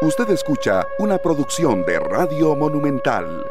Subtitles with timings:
[0.00, 3.44] Usted escucha una producción de Radio Monumental.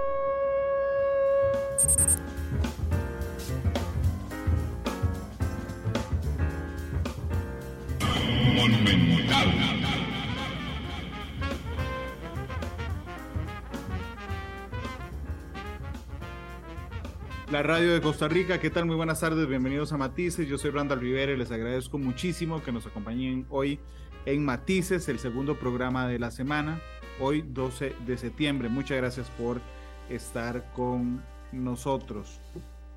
[17.51, 18.85] La radio de Costa Rica, ¿qué tal?
[18.85, 20.47] Muy buenas tardes, bienvenidos a Matices.
[20.47, 23.81] Yo soy Randall Rivera y les agradezco muchísimo que nos acompañen hoy
[24.27, 26.81] en Matices, el segundo programa de la semana,
[27.21, 28.67] hoy 12 de septiembre.
[28.67, 29.61] Muchas gracias por
[30.09, 32.41] estar con nosotros.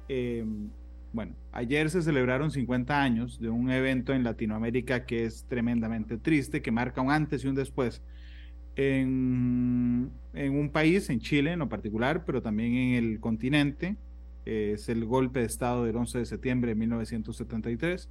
[0.08, 0.70] Em,
[1.12, 6.62] bueno, ayer se celebraron 50 años de un evento en Latinoamérica que es tremendamente triste,
[6.62, 8.02] que marca un antes y un después
[8.74, 13.96] en, en un país, en Chile en lo particular, pero también en el continente.
[14.44, 18.08] Es el golpe de Estado del 11 de septiembre de 1973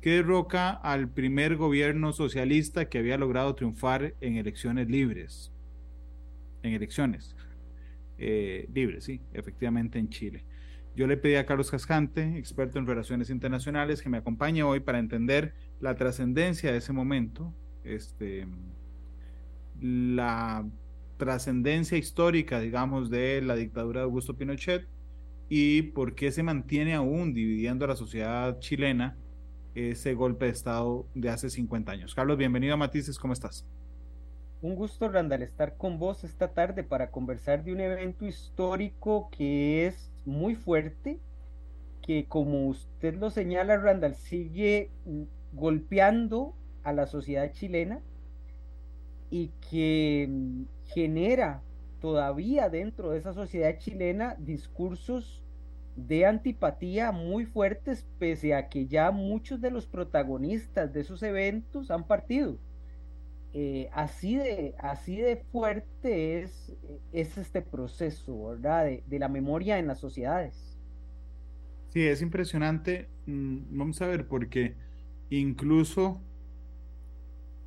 [0.00, 5.52] que derroca al primer gobierno socialista que había logrado triunfar en elecciones libres.
[6.62, 7.34] En elecciones
[8.18, 10.44] eh, libres, sí, efectivamente en Chile.
[10.94, 14.98] Yo le pedí a Carlos Cascante, experto en relaciones internacionales, que me acompañe hoy para
[14.98, 17.52] entender la trascendencia de ese momento,
[17.84, 18.46] este,
[19.80, 20.64] la
[21.18, 24.86] trascendencia histórica, digamos, de la dictadura de Augusto Pinochet
[25.48, 29.16] y por qué se mantiene aún dividiendo a la sociedad chilena
[29.76, 32.14] ese golpe de Estado de hace 50 años.
[32.14, 33.66] Carlos, bienvenido a Matices, ¿cómo estás?
[34.62, 39.86] Un gusto, Randall, estar con vos esta tarde para conversar de un evento histórico que
[39.86, 41.18] es muy fuerte,
[42.00, 44.90] que como usted lo señala, Randall, sigue
[45.52, 48.00] golpeando a la sociedad chilena
[49.30, 51.60] y que mm, genera
[52.00, 55.42] todavía dentro de esa sociedad chilena discursos
[55.96, 61.90] de antipatía muy fuertes, pese a que ya muchos de los protagonistas de esos eventos
[61.90, 62.58] han partido.
[63.54, 66.76] Eh, así, de, así de fuerte es,
[67.12, 68.84] es este proceso, ¿verdad?
[68.84, 70.76] De, la memoria en las sociedades.
[71.88, 73.08] Sí, es impresionante.
[73.24, 74.74] Mm, vamos a ver, porque
[75.30, 76.20] incluso,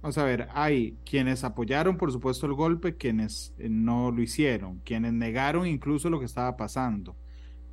[0.04, 4.82] vamos a ver, hay quienes apoyaron, por supuesto, el golpe, quienes eh, no lo hicieron,
[4.86, 7.16] quienes negaron incluso lo que estaba pasando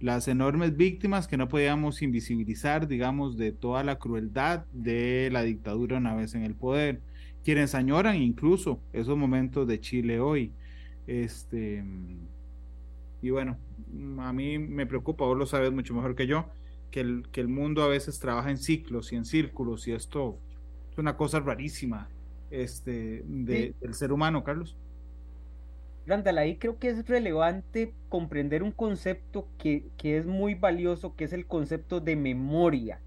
[0.01, 5.99] las enormes víctimas que no podíamos invisibilizar, digamos, de toda la crueldad de la dictadura
[5.99, 7.01] una vez en el poder,
[7.45, 10.53] quienes añoran incluso esos momentos de Chile hoy.
[11.07, 11.85] Este,
[13.23, 13.57] y bueno,
[14.19, 16.47] a mí me preocupa, vos lo sabes mucho mejor que yo,
[16.91, 20.39] que el, que el mundo a veces trabaja en ciclos y en círculos y esto
[20.93, 22.09] es una cosa rarísima
[22.51, 24.77] este, de, del ser humano, Carlos.
[26.07, 31.33] Randall, ahí creo que es relevante comprender un concepto que, es muy valioso, que es
[31.33, 33.01] el concepto de memoria.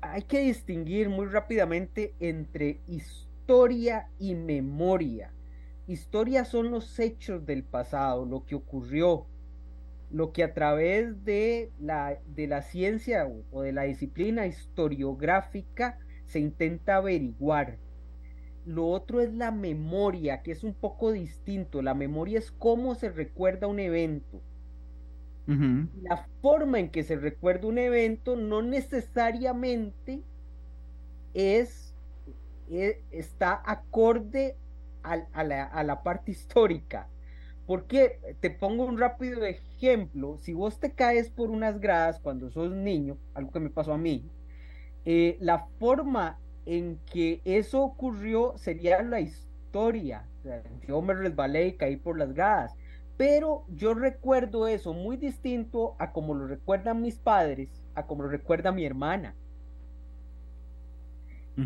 [0.00, 5.30] Hay que distinguir muy rápidamente entre historia y memoria.
[5.86, 9.26] Historia son los hechos del pasado, lo que ocurrió,
[10.10, 16.40] lo que a través de la, de la ciencia o de la disciplina historiográfica se
[16.40, 17.78] intenta averiguar.
[18.64, 21.82] Lo otro es la memoria, que es un poco distinto.
[21.82, 24.44] La memoria es cómo se recuerda un evento.
[25.94, 30.24] La forma en que se recuerda un evento no necesariamente
[31.34, 31.94] es,
[32.68, 34.60] e, está acorde
[35.02, 37.12] a, la, a la parte histórica.
[37.66, 40.38] Porque te pongo un rápido ejemplo.
[40.38, 43.98] Si vos te caes por unas gradas cuando sos niño, algo que me pasó a
[43.98, 44.32] mí,
[45.04, 50.26] eh, la forma en que eso ocurrió sería la historia.
[50.86, 52.74] yo me resbalé y caí por las gradas.
[53.16, 58.28] Pero yo recuerdo eso muy distinto a como lo recuerdan mis padres, a como lo
[58.28, 59.34] recuerda mi hermana.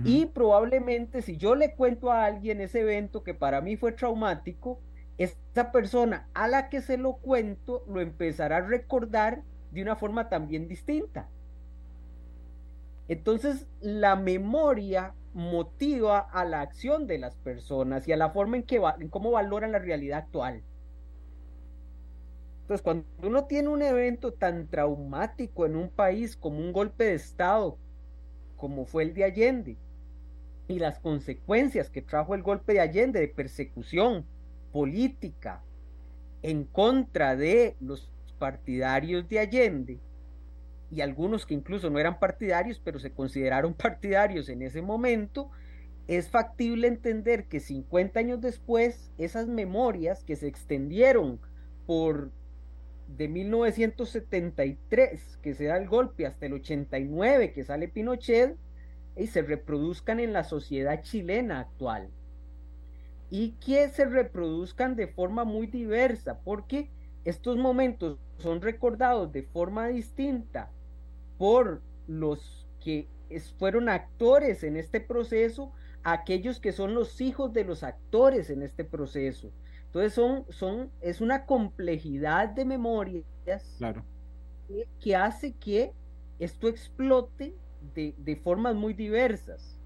[0.05, 4.83] Y probablemente si yo le cuento a alguien ese evento que para mí fue traumático,
[5.17, 10.29] esa persona a la que se lo cuento lo empezará a recordar de una forma
[10.29, 11.31] también distinta.
[13.09, 18.63] Entonces, la memoria motiva a la acción de las personas y a la forma en
[18.63, 20.63] que cómo valoran la realidad actual.
[22.63, 27.15] Entonces, cuando uno tiene un evento tan traumático en un país como un golpe de
[27.15, 27.79] Estado,
[28.57, 29.77] como fue el de Allende,
[30.67, 34.27] y las consecuencias que trajo el golpe de Allende de persecución
[34.71, 35.63] política
[36.43, 39.99] en contra de los partidarios de Allende,
[40.91, 45.51] y algunos que incluso no eran partidarios, pero se consideraron partidarios en ese momento,
[46.07, 51.39] es factible entender que 50 años después, esas memorias que se extendieron
[51.87, 52.31] por
[53.09, 58.57] de 1973, que se da el golpe, hasta el 89, que sale Pinochet,
[59.17, 62.11] y se reproduzcan en la sociedad chilena actual.
[63.31, 66.89] y que se reproduzcan de forma muy diversa, porque
[67.27, 70.71] estos momentos son recordados de forma distinta
[71.39, 73.09] por los que
[73.59, 78.85] fueron actores en este proceso, aquellos que son los hijos de los actores en este
[78.85, 79.53] proceso.
[79.87, 83.25] Entonces son, son, es una complejidad de memorias
[83.79, 84.05] claro.
[85.01, 85.93] que, hace que
[86.39, 87.55] esto explote
[87.95, 89.79] de, de, formas muy diversas.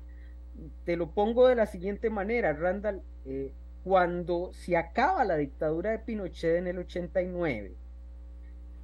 [0.85, 3.53] Te lo pongo de la siguiente manera, Randall, eh,
[3.85, 7.77] cuando se acaba la dictadura de Pinochet en el 89,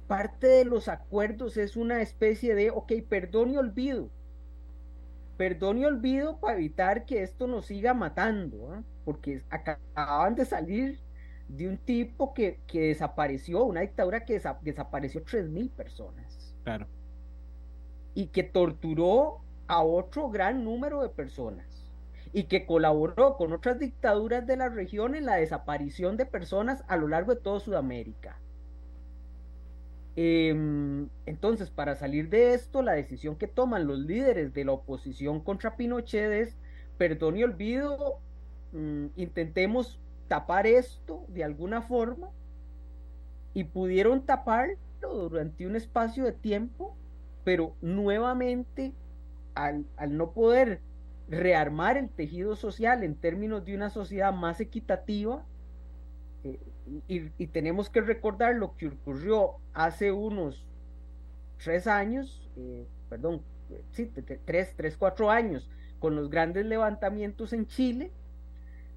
[0.09, 4.09] parte de los acuerdos es una especie de, ok, perdón y olvido.
[5.37, 8.81] Perdón y olvido para evitar que esto nos siga matando, ¿ah?
[9.05, 10.99] porque acababan de salir
[11.47, 16.55] de un tipo que, que desapareció, una dictadura que desapareció 3.000 personas.
[16.63, 16.87] Claro.
[18.15, 21.67] Y que torturó a otro gran número de personas
[22.33, 26.97] y que colaboró con otras dictaduras de la región en la desaparición de personas a
[26.97, 28.39] lo largo de toda Sudamérica.
[30.21, 35.39] Em, entonces, para salir de esto, la decisión que toman los líderes de la oposición
[35.41, 36.57] contra Pinochet es,
[36.97, 38.19] perdón y olvido,
[38.73, 42.31] mm, intentemos tapar esto de alguna forma
[43.53, 46.97] y pudieron taparlo durante un espacio de tiempo,
[47.45, 48.97] pero nuevamente
[49.55, 50.83] al, al no poder
[51.29, 55.47] rearmar el tejido social en términos de una sociedad más equitativa.
[56.43, 56.68] Eh,
[57.07, 60.65] y, tenemos que recordar lo que ocurrió hace unos
[61.63, 63.41] tres años, eh, perdón,
[63.91, 64.11] sí,
[64.45, 65.69] tres, tres, cuatro años,
[65.99, 68.11] con los grandes levantamientos en Chile,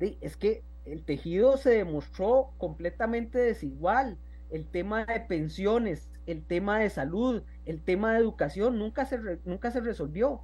[0.01, 4.19] es que el tejido se demostró completamente desigual.
[4.51, 9.71] El tema de pensiones, el tema de salud, el tema de educación nunca se, nunca
[9.71, 10.43] se resolvió.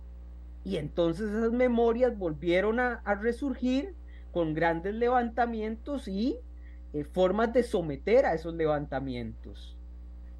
[0.64, 3.94] Y entonces esas memorias volvieron a, resurgir
[4.32, 6.38] con grandes levantamientos y
[6.92, 9.76] eh, formas de someter a esos levantamientos.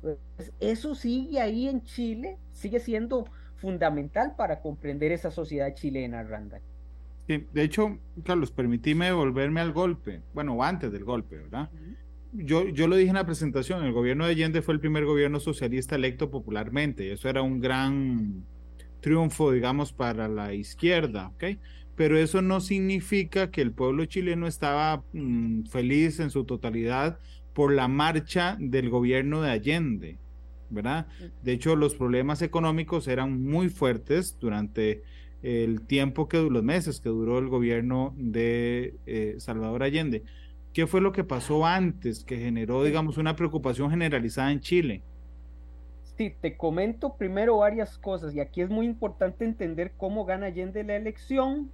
[0.00, 0.18] Pues,
[0.60, 6.62] eso sigue ahí en Chile, sigue siendo fundamental para comprender esa sociedad chilena, Randall.
[7.26, 11.68] Sí, de hecho, Carlos, permitíme volverme al golpe, bueno, antes del golpe, ¿verdad?
[12.32, 15.40] Yo, yo lo dije en la presentación, el gobierno de Allende fue el primer gobierno
[15.40, 18.44] socialista electo popularmente, y eso era un gran
[19.00, 21.44] triunfo, digamos, para la izquierda, ¿ok?
[21.98, 27.18] Pero eso no significa que el pueblo chileno estaba mm, feliz en su totalidad
[27.52, 30.16] por la marcha del gobierno de Allende,
[30.70, 31.08] ¿verdad?
[31.42, 35.02] De hecho, los problemas económicos eran muy fuertes durante
[35.42, 40.22] el tiempo que los meses que duró el gobierno de eh, Salvador Allende.
[40.72, 45.02] ¿Qué fue lo que pasó antes que generó, digamos, una preocupación generalizada en Chile?
[46.16, 50.84] Sí, te comento primero varias cosas y aquí es muy importante entender cómo gana Allende
[50.84, 51.72] la elección.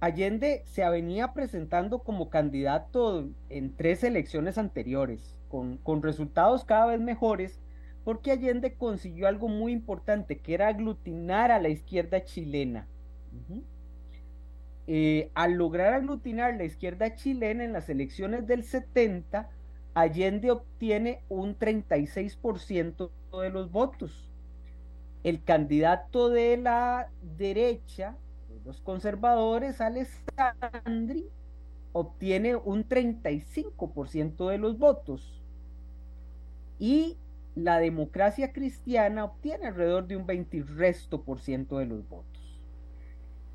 [0.00, 7.00] Allende se venía presentando como candidato en tres elecciones anteriores, con, con resultados cada vez
[7.00, 7.60] mejores,
[8.04, 12.86] porque Allende consiguió algo muy importante, que era aglutinar a la izquierda chilena.
[14.86, 19.50] Eh, al lograr aglutinar la izquierda chilena en las elecciones del 70,
[19.92, 23.10] Allende obtiene un 36%
[23.40, 24.30] de los votos.
[25.22, 28.16] El candidato de la derecha,
[28.64, 31.28] los conservadores, Alessandri,
[31.92, 35.42] obtiene un 35% de los votos.
[36.78, 37.16] Y
[37.54, 42.28] la democracia cristiana obtiene alrededor de un 20 resto por ciento de los votos.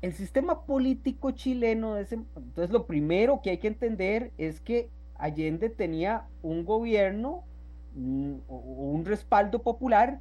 [0.02, 6.26] El sistema político chileno, entonces lo primero que hay que entender es que Allende tenía
[6.42, 7.44] un gobierno,
[7.96, 10.20] un, un respaldo popular,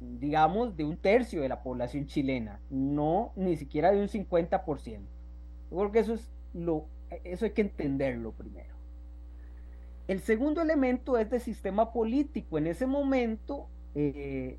[0.00, 5.00] digamos, de un tercio de la población chilena, no ni siquiera de un 50%.
[5.70, 6.86] Yo creo que eso es lo,
[7.24, 8.74] eso hay que entenderlo primero.
[10.08, 12.58] El segundo elemento es de sistema político.
[12.58, 14.58] En ese momento, eh,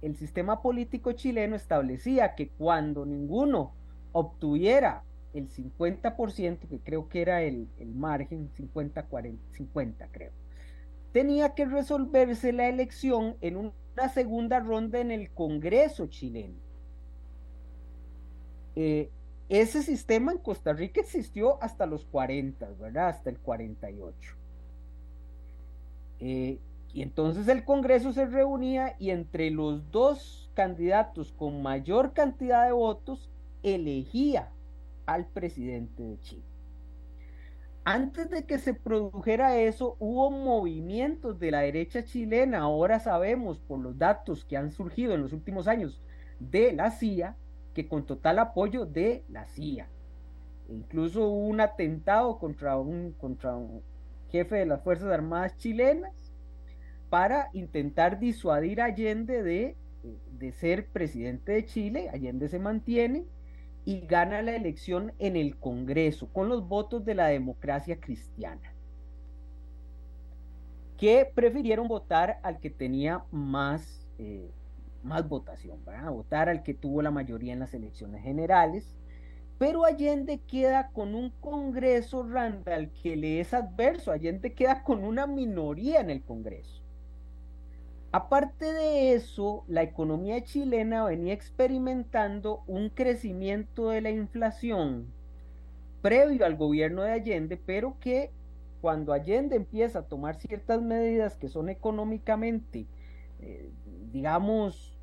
[0.00, 3.72] el sistema político chileno establecía que cuando ninguno
[4.12, 10.32] obtuviera el 50%, que creo que era el, margen, 50, 40, 50 creo,
[11.12, 13.56] tenía que resolverse la elección en
[13.96, 16.54] una segunda ronda en el Congreso chileno.
[18.76, 19.10] Eh,
[19.48, 23.08] ese sistema en Costa Rica existió hasta los 40, ¿verdad?
[23.08, 24.34] Hasta el 48.
[26.20, 26.58] Eh,
[26.92, 32.72] y entonces el Congreso se reunía y entre los dos candidatos con mayor cantidad de
[32.72, 33.28] votos
[33.62, 34.50] elegía
[35.06, 36.49] al presidente de Chile.
[37.84, 43.80] Antes de que se produjera eso, hubo movimientos de la derecha chilena, ahora sabemos por
[43.80, 46.00] los datos que han surgido en los últimos años
[46.38, 47.36] de la CIA,
[47.74, 49.88] que con total apoyo de la CIA.
[50.68, 53.82] Incluso hubo un atentado contra un, contra un
[54.28, 56.32] jefe de las Fuerzas Armadas chilenas
[57.08, 59.76] para intentar disuadir a Allende de,
[60.38, 62.08] de ser presidente de Chile.
[62.10, 63.24] Allende se mantiene
[63.84, 68.74] y gana la elección en el Congreso con los votos de la democracia cristiana,
[70.96, 74.50] que prefirieron votar al que tenía más, eh,
[75.02, 78.96] más votación, votar al que tuvo la mayoría en las elecciones generales
[79.60, 84.10] pero Allende queda con un Congreso, Randall, que le es adverso.
[84.10, 86.79] Allende queda con una minoría en el Congreso.
[88.12, 95.12] Aparte de eso, la economía chilena venía experimentando un crecimiento de la inflación
[96.02, 98.32] previo al gobierno de Allende, pero que
[98.80, 102.86] cuando Allende empieza a tomar ciertas medidas que son económicamente,
[103.40, 103.70] eh,
[104.10, 104.98] digamos,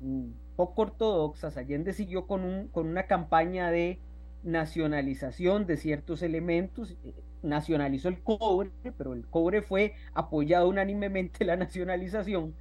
[0.00, 4.00] mm, poco ortodoxas, Allende siguió con, un, con una campaña de
[4.42, 11.56] nacionalización de ciertos elementos, eh, nacionalizó el cobre, pero el cobre fue apoyado unánimemente la
[11.56, 12.54] nacionalización,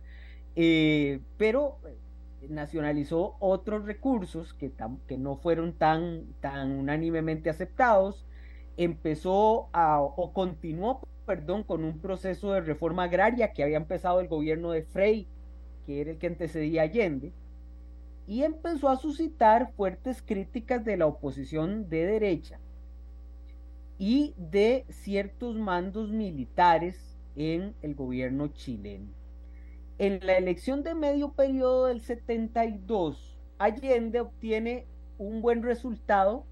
[0.56, 4.72] eh, pero eh, nacionalizó otros recursos que,
[5.08, 8.26] que no fueron tan, tan unánimemente aceptados,
[8.78, 14.28] empezó a, o continuó, perdón, con un proceso de reforma agraria que había empezado el
[14.28, 15.28] gobierno de Frey,
[15.86, 17.34] que era el que antecedía Allende,
[18.28, 22.60] y empezó a suscitar fuertes críticas de la oposición de derecha
[23.98, 29.08] y de ciertos mandos militares en el gobierno chileno.
[29.98, 34.86] En la elección de medio periodo del 72, Allende obtiene
[35.18, 36.46] un buen resultado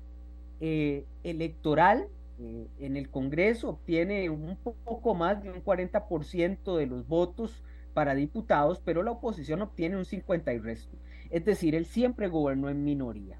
[0.62, 2.08] eh, electoral
[2.40, 7.64] eh, en el Congreso, obtiene un poco más de un 40% de los votos
[7.94, 10.98] para diputados, pero la oposición obtiene un 50 y resto.
[11.30, 13.40] Es decir, él siempre gobernó en minoría.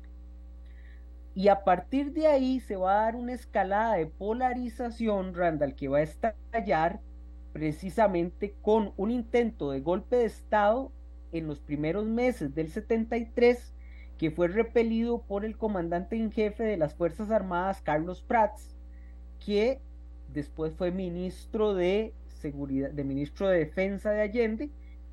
[1.34, 5.90] Y a partir de ahí se va a dar una escalada de polarización, Randall, que
[5.90, 7.02] va a estallar
[7.52, 10.92] precisamente con un intento de golpe de Estado
[11.34, 13.74] en los primeros meses del 73,
[14.18, 18.78] que fue repelido por el comandante en jefe de las Fuerzas Armadas, Carlos Prats,
[19.46, 19.82] que
[20.34, 24.70] después fue ministro de seguridad, de ministro de defensa de Allende,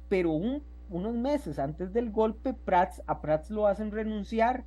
[0.08, 0.62] pero un
[0.92, 4.64] unos meses antes del golpe, Prats, a Prats lo hacen renunciar,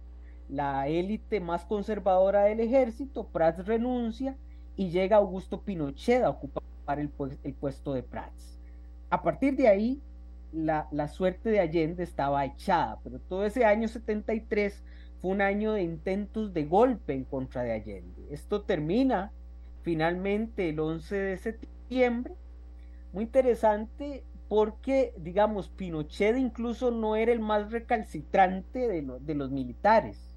[0.50, 4.36] la élite más conservadora del ejército, Prats renuncia
[4.76, 8.60] y llega Augusto Pinochet a ocupar el, puesto de Prats.
[9.10, 10.02] A partir de ahí,
[10.52, 14.84] la, la, suerte de Allende estaba echada, pero todo ese año 73
[15.22, 18.28] fue un año de intentos de golpe en contra de Allende.
[18.32, 19.32] Esto termina
[19.84, 22.34] finalmente el 11 de septiembre.
[23.14, 30.36] Muy interesante, porque, digamos, Pinochet incluso no era el más recalcitrante de, los militares.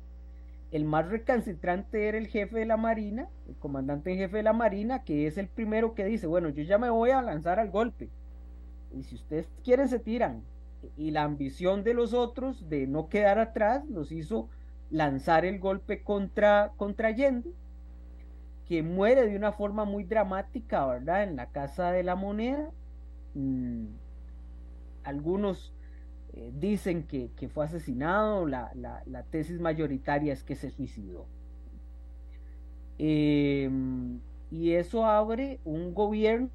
[0.71, 4.53] El más recalcitrante era el jefe de la Marina, el comandante en jefe de la
[4.53, 7.71] Marina, que es el primero que dice, bueno, yo ya me voy a lanzar al
[7.71, 8.09] golpe.
[8.95, 10.43] Y si ustedes quieren, se tiran.
[10.97, 14.49] Y la ambición de los otros de no quedar atrás los hizo
[14.91, 17.51] lanzar el golpe contra, contra Allende,
[18.67, 21.25] que muere de una forma muy dramática, ¿verdad?
[21.25, 22.71] En la Casa de la Moneda
[23.35, 23.87] Mm,
[25.05, 25.73] algunos
[26.35, 28.71] eh, dicen que, fue asesinado, la,
[29.31, 31.27] tesis mayoritaria es que se suicidó.
[32.99, 34.21] Em,
[34.51, 36.51] y eso abre un gobierno,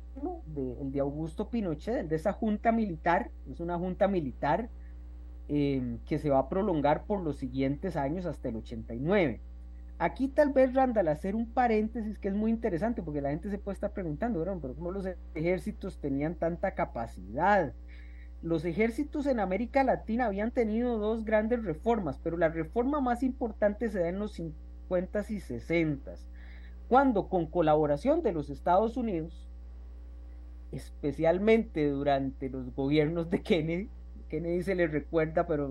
[0.46, 4.70] de, el de Augusto Pinochet, de esa junta militar, es una junta militar
[5.48, 9.39] em, que se va a prolongar por los siguientes años hasta el 89.
[10.00, 13.58] Aquí tal vez, Randall, hacer un paréntesis que es muy interesante, porque la gente se
[13.58, 17.74] puede estar preguntando, pero ¿cómo los ejércitos tenían tanta capacidad?
[18.42, 23.90] Los ejércitos en América Latina habían tenido dos grandes reformas, pero la reforma más importante
[23.90, 26.16] se da en los 50 y 60,
[26.90, 29.48] cuando con colaboración de los Estados Unidos,
[30.72, 33.90] especialmente durante los gobiernos de Kennedy,
[34.28, 35.70] Kennedy se le recuerda, pero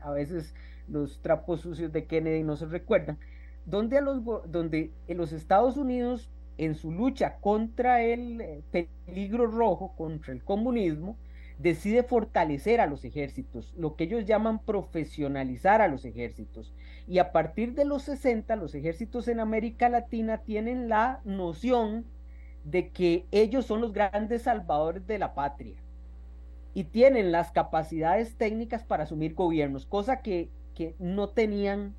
[0.00, 0.54] a veces
[0.88, 3.18] los trapos sucios de Kennedy no se recuerdan,
[3.66, 9.46] donde, a los, donde en los Estados Unidos, en su lucha contra el eh, peligro
[9.46, 11.18] rojo, contra el comunismo,
[11.58, 16.74] decide fortalecer a los ejércitos, lo que ellos llaman profesionalizar a los ejércitos.
[17.08, 22.06] Y a partir de los 60, los ejércitos en América Latina tienen la noción
[22.64, 25.76] de que ellos son los grandes salvadores de la patria
[26.74, 31.94] y tienen las capacidades técnicas para asumir gobiernos, cosa que, que no tenían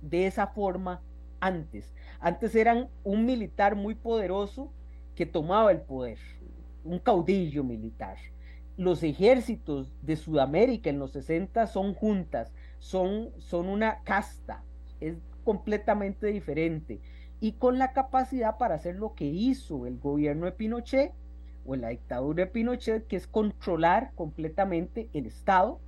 [0.00, 1.00] de esa forma
[1.40, 1.92] antes.
[2.20, 4.70] Antes eran un militar muy poderoso
[5.14, 6.18] que tomaba el poder,
[6.84, 8.16] un caudillo militar.
[8.76, 14.62] Los ejércitos de Sudamérica en los 60 son juntas, son, son una casta,
[15.00, 17.00] es completamente diferente
[17.40, 21.12] y con la capacidad para hacer lo que hizo el gobierno de Pinochet
[21.66, 25.80] o la dictadura de Pinochet, que es controlar completamente el Estado,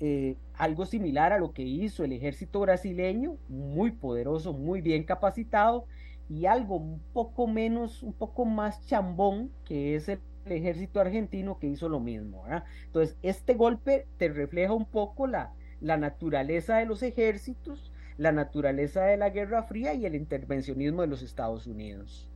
[0.00, 5.86] eh, algo similar a lo que hizo el ejército brasileño, muy poderoso, muy bien capacitado,
[6.28, 11.66] y algo un poco menos, un poco más chambón, que es el, ejército argentino que
[11.66, 12.44] hizo lo mismo.
[12.84, 19.04] Entonces, este golpe te refleja un poco la, la naturaleza de los ejércitos, la naturaleza
[19.04, 22.28] de la Guerra Fría y el intervencionismo de los Estados Unidos.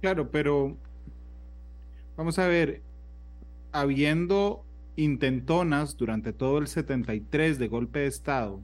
[0.00, 0.76] Claro, pero
[2.16, 2.80] vamos a ver,
[3.70, 4.64] habiendo
[4.96, 8.60] intentonas durante todo el 73 de golpe de Estado,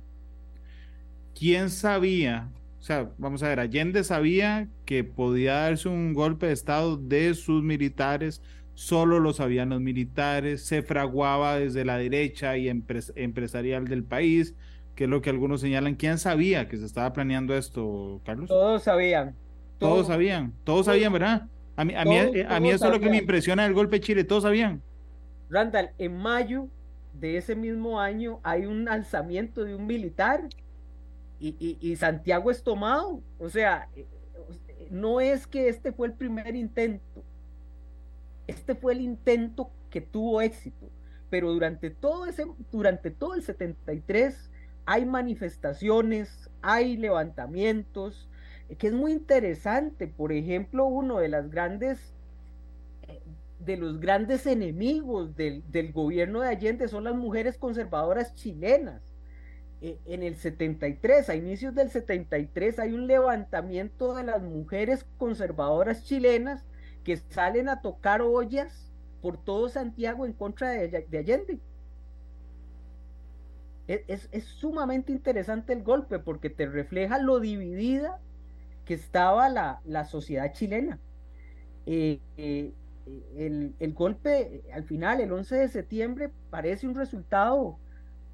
[1.35, 2.49] ¿quién sabía?
[2.81, 7.35] O sea, vamos a ver, Allende sabía que podía darse un golpe de Estado de
[7.35, 8.41] sus militares,
[8.75, 14.55] solo lo sabían los militares, se fraguaba desde la derecha y empresarial del país,
[14.95, 15.97] que es lo que algunos señalan.
[15.97, 18.49] ¿Quién sabía que se estaba planeando esto, Carlos?
[18.49, 19.35] Todos sabían.
[19.79, 21.47] Todos, sabían, todos, sabían, ¿verdad?
[21.77, 24.01] A mí, a mí, a mí eso es lo que me impresiona del golpe de
[24.01, 24.83] Chile, todos sabían.
[25.51, 26.69] Randall, en mayo
[27.15, 30.49] de ese mismo año hay un alzamiento de un militar
[31.41, 33.23] y, Santiago es tomado.
[33.39, 34.07] O sea, eh,
[34.91, 37.23] no es que este fue el primer intento,
[38.47, 40.91] este fue el intento que tuvo éxito,
[41.31, 44.51] pero durante todo, ese, durante todo el 73
[44.87, 48.29] hay manifestaciones, hay levantamientos,
[48.79, 50.09] que es muy interesante.
[50.09, 52.15] Por ejemplo, uno de las grandes
[53.59, 59.03] de los grandes enemigos del, gobierno de Allende son las mujeres conservadoras chilenas.
[59.81, 66.05] Eh, en el 73, a inicios del 73, hay un levantamiento de las mujeres conservadoras
[66.05, 66.65] chilenas
[67.05, 71.59] que salen a tocar ollas por todo Santiago en contra de, Allende.
[73.87, 78.21] Es, sumamente interesante el golpe porque te refleja lo dividida
[78.85, 80.99] que estaba la, sociedad chilena.
[81.87, 82.73] Eh, eh,
[83.37, 87.79] el, golpe al final, el 11 de septiembre, parece un resultado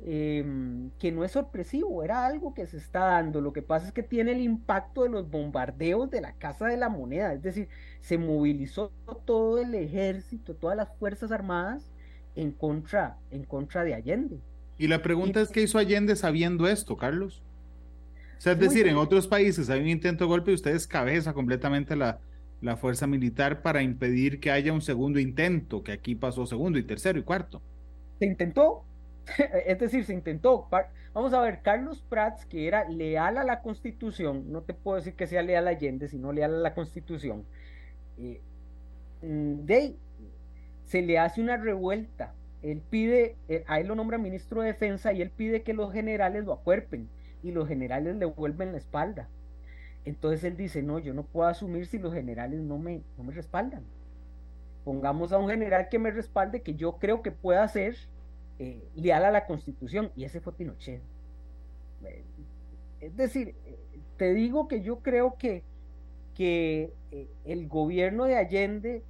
[0.05, 3.41] em, que no es sorpresivo, era algo que se está dando.
[3.41, 6.77] Lo que pasa es que tiene el impacto de los bombardeos de la Casa de
[6.77, 7.69] la Moneda, es decir,
[8.01, 8.93] se movilizó
[9.25, 11.91] todo el ejército, todas las Fuerzas Armadas
[12.37, 14.41] en contra, en contra de Allende.
[14.77, 17.43] Y la pregunta es, ¿qué hizo Allende sabiendo esto, Carlos?
[18.37, 21.33] O sea, es decir, en otros países hay un intento de golpe y ustedes cabeza
[21.33, 22.19] completamente la,
[22.61, 26.83] la fuerza militar para impedir que haya un segundo intento, que aquí pasó segundo y
[26.83, 27.61] tercero y cuarto.
[28.19, 28.85] Se intentó,
[29.67, 30.69] es decir, se intentó.
[31.13, 35.15] Vamos a ver, Carlos Prats, que era leal a la constitución, no te puedo decir
[35.15, 37.45] que sea leal a Allende, sino leal a la constitución,
[38.19, 38.41] eh,
[39.23, 39.97] mm, de,
[40.85, 42.35] se le hace una revuelta.
[42.63, 45.93] Él pide, eh, a él lo nombra ministro de defensa y él pide que los
[45.93, 47.11] generales lo acuerpen
[47.43, 49.29] y los generales le vuelven la espalda.
[50.05, 53.33] Entonces él dice, no, yo no puedo asumir si los generales no me, no me
[53.33, 53.83] respaldan.
[54.85, 57.97] Pongamos a un general que me respalde, que yo creo que pueda ser
[58.59, 61.01] eh, leal a la constitución, y ese fue Pinochet.
[62.05, 62.23] Eh,
[63.01, 63.79] es decir, eh,
[64.19, 65.63] te digo que yo creo que,
[66.35, 66.93] que
[67.45, 69.03] el gobierno de Allende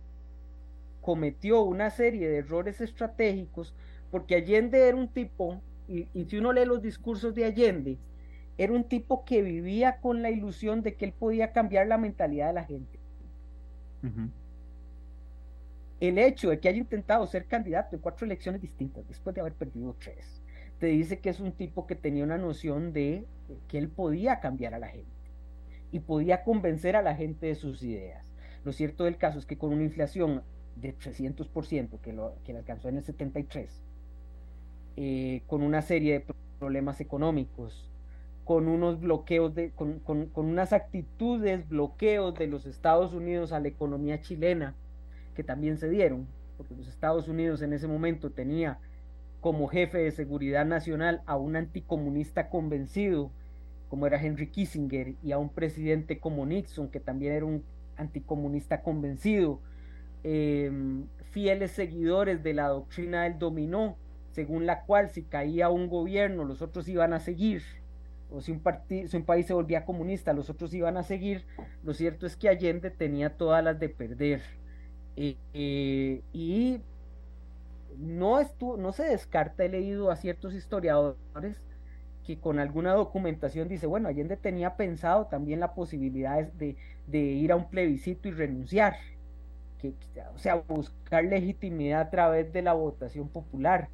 [1.01, 3.75] cometió una serie de errores estratégicos,
[4.13, 7.99] porque Allende era un tipo, y, y si uno lee los discursos de Allende,
[8.57, 12.49] era un tipo que vivía con la ilusión de que él podía cambiar la mentalidad
[12.49, 12.99] de la gente.
[16.01, 19.55] El hecho de que haya intentado ser candidato en cuatro elecciones distintas después de haber
[19.55, 20.43] perdido tres,
[20.79, 23.25] te dice que es un tipo que tenía una noción de
[23.69, 25.11] que él podía cambiar a la gente
[25.91, 28.27] y podía convencer a la gente de sus ideas.
[28.65, 30.43] Lo cierto del caso es que con una inflación
[30.77, 33.83] de 300% que, lo, que alcanzó en el 73,
[34.97, 37.94] eh, con una serie de problemas económicos,
[38.45, 43.69] con unos bloqueos, de, con, con, unas actitudes, bloqueos de los Estados Unidos a la
[43.69, 44.75] economía chilena,
[45.35, 46.27] que también se dieron,
[46.59, 48.79] porque los Estados Unidos en ese momento tenía
[49.41, 53.31] como jefe de seguridad nacional a un anticomunista convencido,
[53.89, 57.65] como era Henry Kissinger, y a un presidente como Nixon, que también era un
[57.97, 59.61] anticomunista convencido,
[60.23, 63.97] em, fieles seguidores de la doctrina del dominó,
[64.33, 67.63] según la cual si caía un gobierno, los otros iban a seguir
[68.35, 71.47] o si un, si un país se volvía comunista, los otros iban a seguir,
[71.83, 74.43] lo cierto es que Allende tenía todas las de perder.
[75.17, 76.81] Eh, eh, y
[77.97, 81.61] no, estuvo, no se descarta, he leído a ciertos historiadores
[82.27, 86.77] que con alguna documentación dice, bueno, Allende tenía pensado también la posibilidad de,
[87.13, 88.97] ir a un plebiscito y renunciar,
[89.79, 89.95] que,
[90.35, 93.89] o sea, buscar legitimidad a través de la votación popular.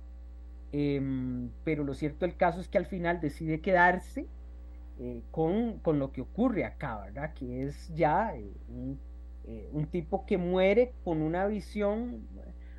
[0.73, 4.27] Em, pero lo cierto del caso es que al final decide quedarse
[5.01, 7.35] eh, con, con, lo que ocurre acá, ¿verdad?
[7.35, 9.01] Que es ya eh, un,
[9.47, 12.27] eh, un, tipo que muere con una visión,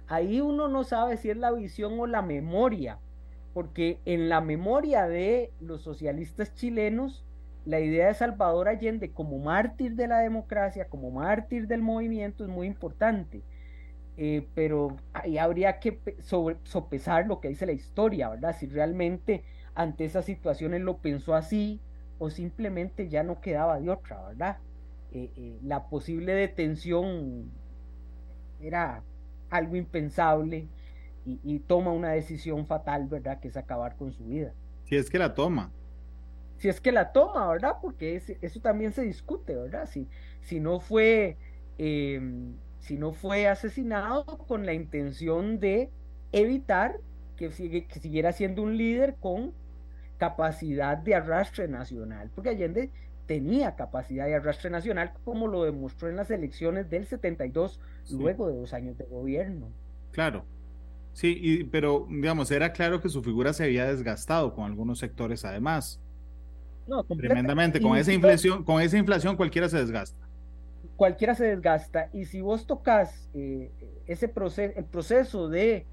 [0.07, 2.99] ahí uno no sabe si es la visión o la memoria,
[3.53, 7.25] porque en la memoria de los socialistas chilenos,
[7.65, 12.49] la idea de Salvador Allende como mártir de la democracia, como mártir del movimiento es
[12.49, 13.43] muy importante.
[14.17, 18.55] Eh, pero ahí habría que sobre, sopesar lo que dice la historia, ¿verdad?
[18.57, 19.43] Si realmente
[19.73, 21.79] ante esas situaciones lo pensó así
[22.19, 24.57] o simplemente ya no quedaba de otra, ¿verdad?
[25.13, 27.49] Eh, eh, la posible detención
[28.61, 29.01] era
[29.49, 30.67] algo impensable
[31.25, 33.39] y, y, toma una decisión fatal, ¿verdad?
[33.39, 34.53] Que es acabar con su vida.
[34.85, 35.71] Si es que la toma.
[36.57, 37.77] Si es que la toma, ¿verdad?
[37.81, 39.87] Porque es, eso también se discute, ¿verdad?
[39.87, 40.07] Si,
[40.41, 41.37] si no fue...
[42.81, 45.89] Eh, si no fue asesinado con la intención de
[46.31, 46.97] evitar
[47.37, 49.53] que, sigue, que siguiera siendo un líder con
[50.17, 52.89] capacidad de arrastre nacional, porque Allende
[53.25, 58.17] tenía capacidad de arrastre nacional, como lo demostró en las elecciones del 72, sí.
[58.17, 59.67] luego de dos años de gobierno.
[60.11, 60.43] Claro,
[61.13, 65.45] sí, y, pero digamos, era claro que su figura se había desgastado con algunos sectores
[65.45, 65.99] además.
[66.87, 70.30] No, tremendamente, con esa inflación, con esa inflación cualquiera se desgasta
[71.01, 72.11] cualquiera se desgasta.
[72.13, 73.71] Y si vos tocas eh,
[74.05, 75.87] ese proceso, el proceso de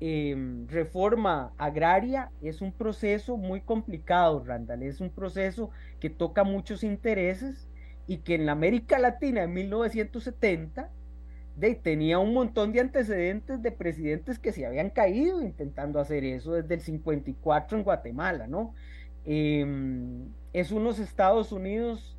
[0.00, 4.82] eh, reforma agraria, es un proceso muy complicado, Randall.
[4.82, 7.68] Es un proceso que toca muchos intereses
[8.08, 10.90] y que en la América Latina en 1970
[11.54, 16.54] de, tenía un montón de antecedentes de presidentes que se habían caído intentando hacer eso
[16.54, 18.74] desde el 54 en Guatemala, ¿no?
[19.24, 19.64] Eh,
[20.52, 22.17] es unos Estados Unidos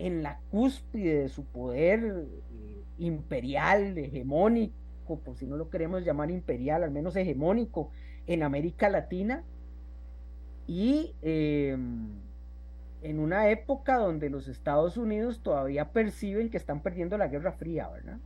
[0.00, 6.30] en la cúspide de su poder eh, imperial, hegemónico, por si no lo queremos llamar
[6.30, 7.90] imperial, al menos hegemónico
[8.26, 9.44] en América Latina,
[10.66, 11.76] y eh,
[13.02, 17.88] en una época donde los Estados Unidos todavía perciben que están perdiendo la Guerra Fría,
[17.88, 18.18] ¿verdad?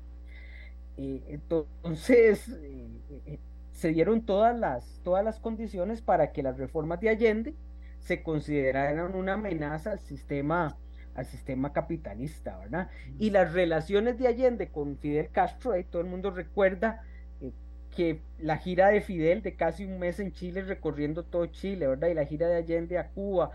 [0.96, 3.38] Eh, entonces, eh,
[3.72, 7.54] se dieron todas las, todas las condiciones para que las reformas de Allende
[7.98, 10.76] se consideraran una amenaza al sistema
[11.14, 12.88] al sistema capitalista, ¿verdad?
[13.18, 17.02] Y las relaciones de Allende con Fidel Castro, ahí todo el mundo recuerda
[17.40, 17.52] eh,
[17.94, 22.08] que la gira de Fidel de casi un mes en Chile recorriendo todo Chile, ¿verdad?
[22.08, 23.52] Y la gira de Allende a Cuba,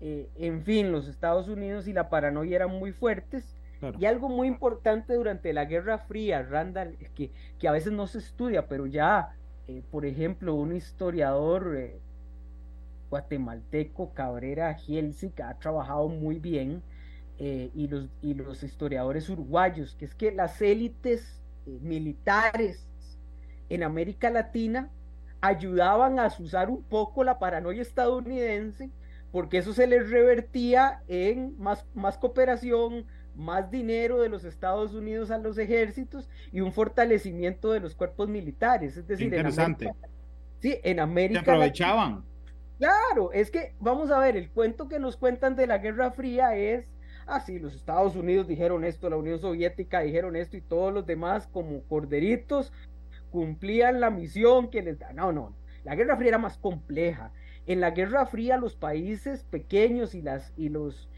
[0.00, 3.56] eh, en fin, los Estados Unidos y la paranoia eran muy fuertes.
[3.80, 3.98] Claro.
[3.98, 8.18] Y algo muy importante durante la Guerra Fría, Randall, que, que a veces no se
[8.18, 9.34] estudia, pero ya,
[9.68, 11.98] eh, por ejemplo, un historiador
[13.08, 16.82] guatemalteco, Cabrera Gielsic, ha trabajado muy bien
[17.42, 22.86] eh, y, los, y los historiadores uruguayos, que es que las élites eh, militares
[23.70, 24.90] en América Latina
[25.40, 28.90] ayudaban a usar un poco la paranoia estadounidense,
[29.32, 35.30] porque eso se les revertía en más, más cooperación, más dinero de los Estados Unidos
[35.30, 38.98] a los ejércitos y un fortalecimiento de los cuerpos militares.
[38.98, 39.86] Es decir, Interesante.
[39.86, 40.08] En América,
[40.58, 41.42] sí, en América.
[41.42, 42.10] Se aprovechaban.
[42.10, 42.24] Latina,
[42.76, 46.54] claro, es que vamos a ver, el cuento que nos cuentan de la Guerra Fría
[46.54, 46.86] es
[47.30, 51.06] ah, sí, los Estados Unidos dijeron esto, la Unión Soviética dijeron esto y todos los
[51.06, 52.72] demás como corderitos
[53.30, 55.12] cumplían la misión que les da.
[55.12, 57.32] No, no, la Guerra Fría era más compleja.
[57.66, 61.08] En la Guerra Fría los países pequeños y, las, y, los,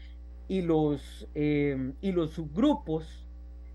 [0.47, 3.27] y, los, eh, y los subgrupos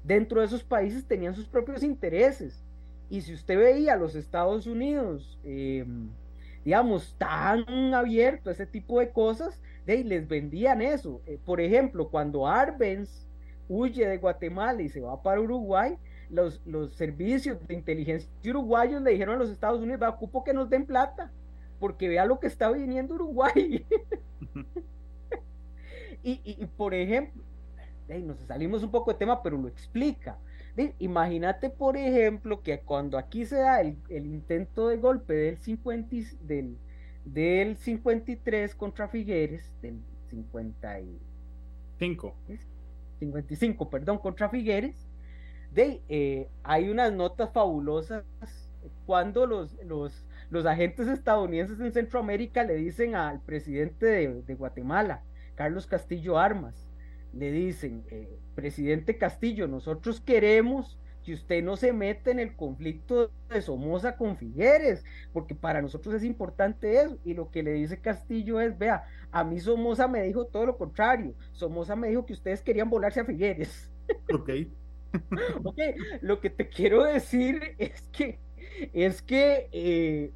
[0.05, 2.65] dentro de esos países tenían sus propios intereses.
[3.11, 5.85] Y si usted veía a los Estados Unidos, eh,
[6.65, 11.23] digamos, tan abierto a ese tipo de cosas, de, les vendían eso.
[11.27, 13.27] Eh, por ejemplo, cuando Arbenz
[13.69, 15.97] huye de Guatemala y se va para Uruguay,
[16.31, 20.53] los, los servicios de inteligencia uruguayos le dijeron a los Estados Unidos, va, ocupo que
[20.53, 21.33] nos den plata,
[21.81, 23.87] porque vea lo que está viniendo Uruguay.
[26.23, 27.43] y, y, por ejemplo,
[28.07, 30.39] de, nos salimos un poco de tema, pero lo explica.
[30.99, 36.17] Imagínate, por ejemplo, que cuando aquí se da el, el intento de golpe del 50,
[36.43, 36.79] del,
[37.33, 42.35] del 53 contra Figueres, del 55,
[43.19, 45.07] 55 perdón, contra Figueres,
[45.73, 48.25] de, eh, hay unas notas fabulosas
[49.07, 55.23] cuando los, los, los, agentes estadounidenses en Centroamérica le dicen al presidente de, de Guatemala,
[55.55, 56.89] Carlos Castillo Armas,
[57.33, 63.31] le dicen, eh, presidente Castillo, nosotros queremos que usted no se mete en el conflicto
[63.51, 67.19] de Somoza con Figueres, porque para nosotros es importante eso.
[67.23, 70.79] Y lo que le dice Castillo es, vea, a mí Somoza me dijo todo lo
[70.79, 71.35] contrario.
[71.53, 73.91] Somoza me dijo que ustedes querían volarse a Figueres.
[74.33, 74.51] Ok.
[75.65, 75.79] ok,
[76.23, 78.39] lo que te quiero decir es que,
[78.95, 80.33] es que, eh,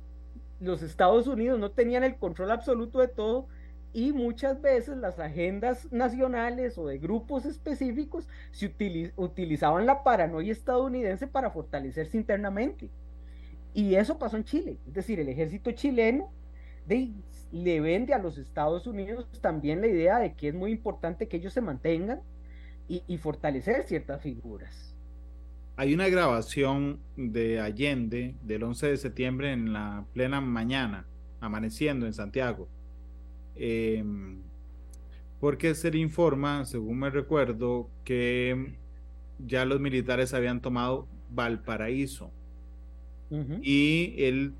[0.60, 3.48] los Estados Unidos no tenían el control absoluto de todo
[3.92, 8.74] y muchas veces las agendas nacionales o de grupos específicos se
[9.16, 12.88] utilizaban la paranoia estadounidense para fortalecerse internamente.
[13.74, 16.30] Y eso pasó en Chile, es decir, el ejército chileno
[17.52, 21.36] le vende a los Estados Unidos también la idea de que es muy importante que
[21.36, 22.20] ellos se mantengan
[22.88, 24.96] y, y fortalecer ciertas figuras.
[25.76, 31.06] Hay una grabación de Allende del 11 de septiembre en la plena mañana,
[31.40, 32.68] amaneciendo en Santiago
[33.56, 34.04] eh,
[35.42, 38.76] porque se le informa, según me recuerdo, que
[39.44, 42.30] ya los militares habían tomado Valparaíso.
[43.62, 44.52] Y él,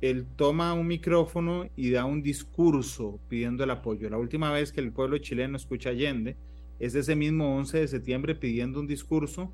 [0.00, 4.10] él toma un micrófono y da un discurso pidiendo el apoyo.
[4.10, 6.36] La última vez que el pueblo chileno escucha Allende
[6.80, 9.52] es ese mismo 11 de septiembre pidiendo un discurso.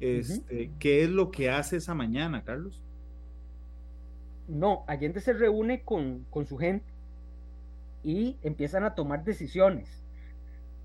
[0.00, 2.82] Este, ¿Qué es lo que hace esa mañana, Carlos?
[4.48, 6.91] No, Allende se reúne con, con su gente
[8.02, 10.02] y empiezan a tomar decisiones.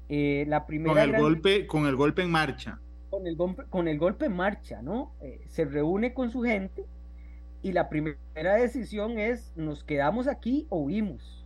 [0.10, 2.80] Eh, la primera con el golpe con el golpe en marcha.
[3.10, 6.86] Con el golpe con el golpe en marcha no eh, se reúne con su gente
[7.62, 11.46] y la primera decisión es nos quedamos aquí o huimos.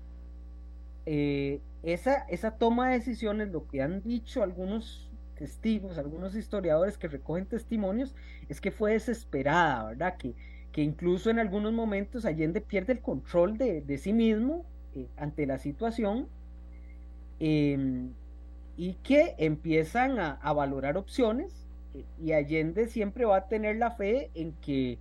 [1.05, 7.07] Eh, esa esa toma de decisiones lo que han dicho algunos testigos algunos historiadores que
[7.07, 8.13] recogen testimonios
[8.47, 10.35] es que fue desesperada verdad que
[10.71, 14.63] que incluso en algunos momentos Allende pierde el control de, de sí mismo
[14.95, 16.27] eh, ante la situación
[17.39, 18.11] em,
[18.77, 24.29] y que empiezan a, valorar opciones eh, y Allende siempre va a tener la fe
[24.35, 24.97] en que,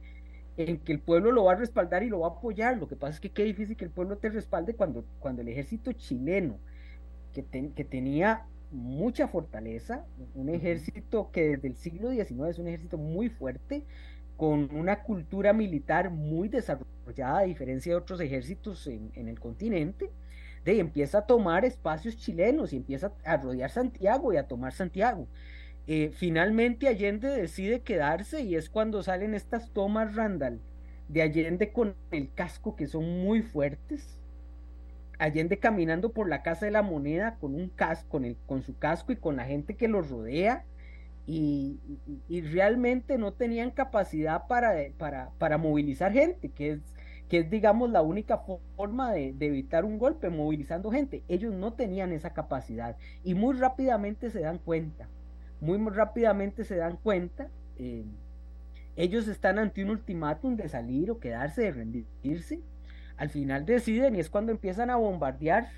[0.56, 2.78] en que el pueblo lo va a respaldar y lo va a apoyar.
[2.78, 5.48] Lo que pasa es que qué difícil que el pueblo te respalde cuando, cuando el
[5.48, 6.58] ejército chileno,
[7.32, 12.98] que, que tenía mucha fortaleza, un ejército que desde el siglo XIX es un ejército
[12.98, 13.84] muy fuerte,
[14.40, 20.10] con una cultura militar muy desarrollada, a diferencia de otros ejércitos en, el continente,
[20.64, 25.26] de empieza a tomar espacios chilenos y empieza a rodear Santiago y a tomar Santiago.
[25.86, 30.58] Eh, finalmente Allende decide quedarse y es cuando salen estas tomas Randall
[31.08, 34.18] de Allende con el casco que son muy fuertes.
[35.18, 39.16] Allende caminando por la Casa de la Moneda con un casco, con, su casco y
[39.16, 40.64] con la gente que lo rodea
[41.26, 41.78] y,
[42.50, 46.80] realmente no tenían capacidad para, para, para, movilizar gente, que es,
[47.28, 48.42] que es, digamos, la única
[48.76, 51.22] forma de, evitar un golpe, movilizando gente.
[51.28, 55.08] Ellos no tenían esa capacidad y muy rápidamente se dan cuenta,
[55.60, 57.48] muy, rápidamente se dan cuenta.
[57.78, 58.04] Eh,
[58.96, 62.60] ellos están ante un ultimátum de salir o quedarse, de rendirse.
[63.16, 65.68] Al final deciden y es cuando empiezan a bombardear.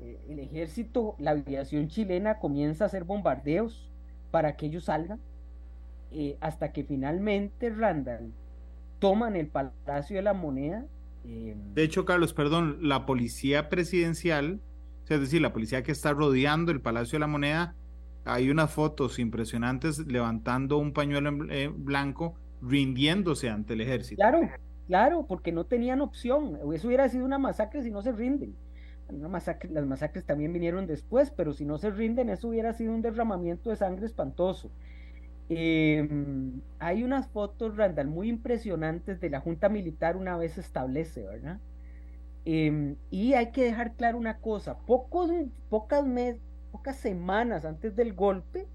[0.00, 3.87] Eh, el ejército, la aviación chilena comienza a hacer bombardeos
[4.30, 5.20] para que ellos salgan,
[6.10, 8.32] eh, hasta que finalmente Randall
[8.98, 10.84] toman el Palacio de la Moneda.
[11.24, 14.60] Em, de hecho, Carlos, perdón, la policía presidencial,
[15.08, 17.74] es decir, la policía que está rodeando el Palacio de la Moneda,
[18.24, 21.30] hay unas fotos impresionantes levantando un pañuelo
[21.76, 24.20] blanco, rindiéndose ante el ejército.
[24.20, 24.40] Claro,
[24.86, 26.58] claro, porque no tenían opción.
[26.74, 28.54] Eso hubiera sido una masacre si no se rinden
[29.10, 33.70] las masacres también vinieron después, pero si no se rinden, eso hubiera sido un derramamiento
[33.70, 34.70] de sangre espantoso.
[35.48, 41.58] Em, hay unas fotos, Randall, muy impresionantes de la Junta Militar una vez establece, ¿verdad?
[42.44, 45.30] Em, y hay que dejar claro una cosa, pocos,
[45.70, 46.04] pocas,
[46.70, 48.66] pocas semanas antes del golpe,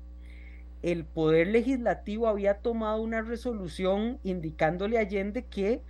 [0.81, 5.81] el Poder Legislativo había tomado una resolución indicándole a Allende que,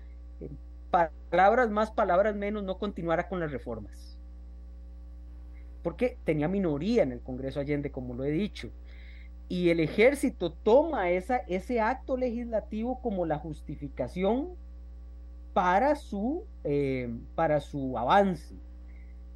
[0.92, 4.13] palabras más, palabras menos, no continuara con las reformas
[5.84, 8.70] porque tenía minoría en el Congreso Allende, como lo he dicho.
[9.50, 14.56] Y el ejército toma esa, ese acto legislativo como la justificación
[15.54, 18.56] para su, eh, para su avance.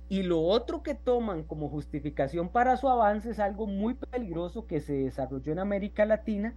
[0.09, 4.79] Y lo otro que toman como justificación para su avance es algo muy peligroso que
[4.79, 6.55] se desarrolló en América Latina,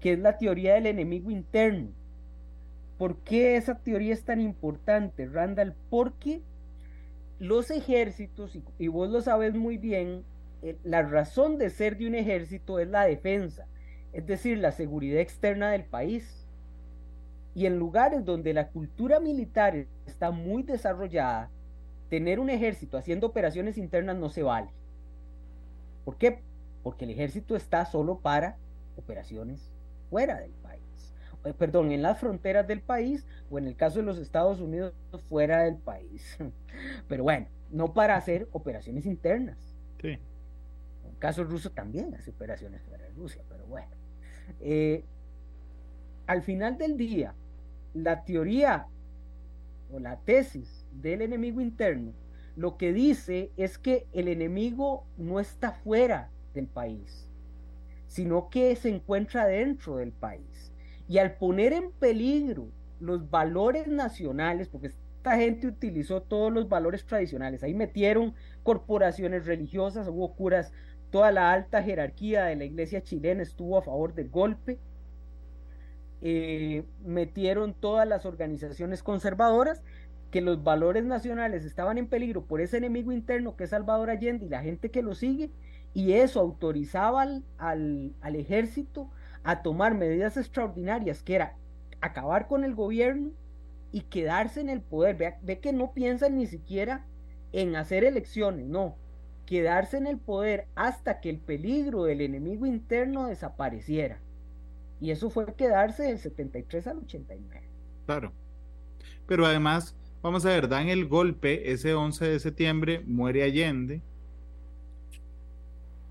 [0.00, 1.88] que es la teoría del enemigo interno.
[2.98, 5.74] ¿Por qué esa teoría es tan importante, Randall?
[5.88, 6.42] Porque
[7.40, 10.24] los ejércitos, y, vos lo sabes muy bien,
[10.62, 13.66] eh, la razón de ser de un ejército es la defensa,
[14.12, 16.46] es decir, la seguridad externa del país.
[17.54, 21.50] Y en lugares donde la cultura militar está muy desarrollada,
[22.10, 24.68] tener un ejército haciendo operaciones internas no se vale.
[26.04, 26.42] ¿Por qué?
[26.82, 28.58] Porque el ejército está solo para
[28.96, 29.72] operaciones
[30.10, 30.59] fuera del.
[31.44, 34.94] Eh, perdón, en las fronteras del país o en el caso de los Estados Unidos
[35.28, 36.38] fuera del país.
[37.08, 39.58] Pero bueno, no para hacer operaciones internas.
[40.00, 40.08] Sí.
[40.08, 43.90] En el caso ruso también hace operaciones fuera de Rusia, pero bueno.
[44.60, 45.04] Eh,
[46.26, 47.34] al final del día,
[47.92, 48.86] la teoría
[49.92, 52.12] o la tesis del enemigo interno
[52.56, 57.28] lo que dice es que el enemigo no está fuera del país,
[58.06, 60.69] sino que se encuentra dentro del país.
[61.10, 62.68] Y al poner en peligro
[63.00, 70.06] los valores nacionales, porque esta gente utilizó todos los valores tradicionales, ahí metieron corporaciones religiosas,
[70.06, 70.72] hubo curas,
[71.10, 74.78] toda la alta jerarquía de la iglesia chilena estuvo a favor del golpe,
[76.22, 79.82] eh, metieron todas las organizaciones conservadoras,
[80.30, 84.46] que los valores nacionales estaban en peligro por ese enemigo interno que es Salvador Allende
[84.46, 85.50] y la gente que lo sigue,
[85.92, 89.10] y eso autorizaba al, al, ejército
[89.44, 91.56] a tomar medidas extraordinarias, que era
[92.00, 93.30] acabar con el gobierno
[93.92, 95.16] y quedarse en el poder.
[95.16, 97.04] Ve, ve, que no piensan ni siquiera
[97.52, 98.96] en hacer elecciones, no,
[99.46, 104.20] quedarse en el poder hasta que el peligro del enemigo interno desapareciera.
[105.00, 107.62] Y eso fue quedarse del 73 al 89.
[108.06, 108.32] Claro.
[109.26, 114.02] Pero además, vamos a ver, dan el golpe ese 11 de septiembre, muere Allende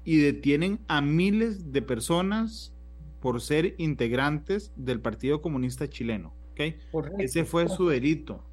[0.04, 2.74] y detienen a miles de personas
[3.22, 6.34] por ser integrantes del Partido Comunista Chileno.
[6.52, 6.80] ¿okay?
[7.18, 8.44] Ese fue su delito.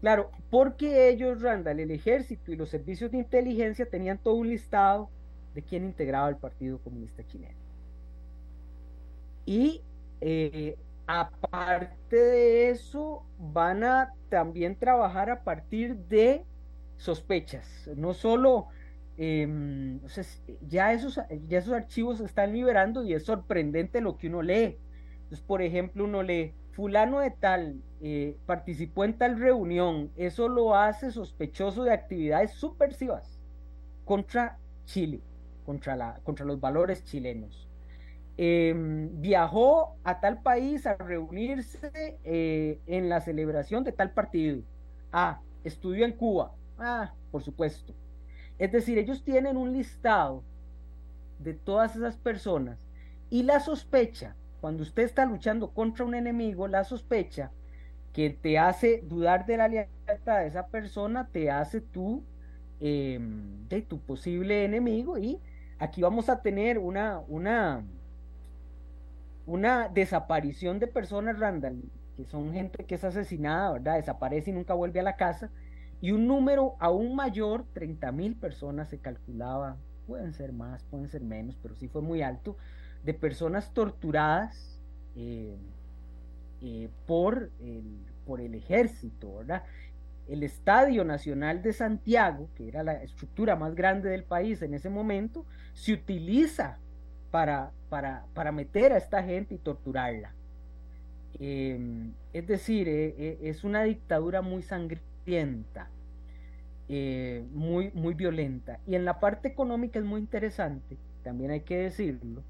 [0.00, 5.08] Claro, porque ellos, Randall, el ejército y los servicios de inteligencia tenían todo un listado
[5.54, 7.58] de quién integraba el Partido Comunista Chileno.
[9.46, 9.80] Y
[10.20, 16.44] eh, aparte de eso, van a también trabajar a partir de
[16.96, 18.68] sospechas, no solo
[19.16, 19.98] eh,
[20.66, 24.78] ya, esos, ya esos archivos se están liberando y es sorprendente lo que uno lee.
[25.24, 30.74] Entonces, por ejemplo, uno lee, fulano de tal eh, participó en tal reunión, eso lo
[30.74, 33.40] hace sospechoso de actividades subversivas
[34.04, 35.22] contra Chile,
[35.64, 37.68] contra, la, contra los valores chilenos.
[38.36, 38.74] Eh,
[39.12, 44.62] viajó a tal país a reunirse eh, en la celebración de tal partido.
[45.12, 46.52] Ah, estudió en Cuba.
[46.76, 47.94] Ah, por supuesto.
[48.58, 50.42] Es decir, ellos tienen un listado
[51.38, 52.78] de todas esas personas
[53.30, 57.50] y la sospecha, cuando usted está luchando contra un enemigo, la sospecha
[58.12, 62.22] que te hace dudar de la lealtad de esa persona, te hace tú
[62.80, 65.40] em, de tu posible enemigo y
[65.78, 67.84] aquí vamos a tener una, una,
[69.46, 71.82] una desaparición de personas random,
[72.16, 73.96] que son gente que es asesinada, ¿verdad?
[73.96, 75.50] Desaparece y nunca vuelve a la casa
[76.04, 81.22] y un número aún mayor, 30 mil personas se calculaba, pueden ser más, pueden ser
[81.22, 82.58] menos, pero sí fue muy alto,
[83.04, 84.82] de personas torturadas
[85.16, 85.56] eh,
[86.60, 89.62] eh, por, el, por el ejército, ¿verdad?
[90.28, 94.90] El Estadio Nacional de Santiago, que era la estructura más grande del país en ese
[94.90, 96.76] momento, se utiliza
[97.30, 100.34] para, para, para meter a esta gente y torturarla.
[101.40, 105.13] Eh, es decir, es una dictadura muy sangrienta.
[106.88, 108.78] Eh, muy, muy violenta.
[108.86, 112.42] Y en la parte económica es muy interesante, también hay que decirlo.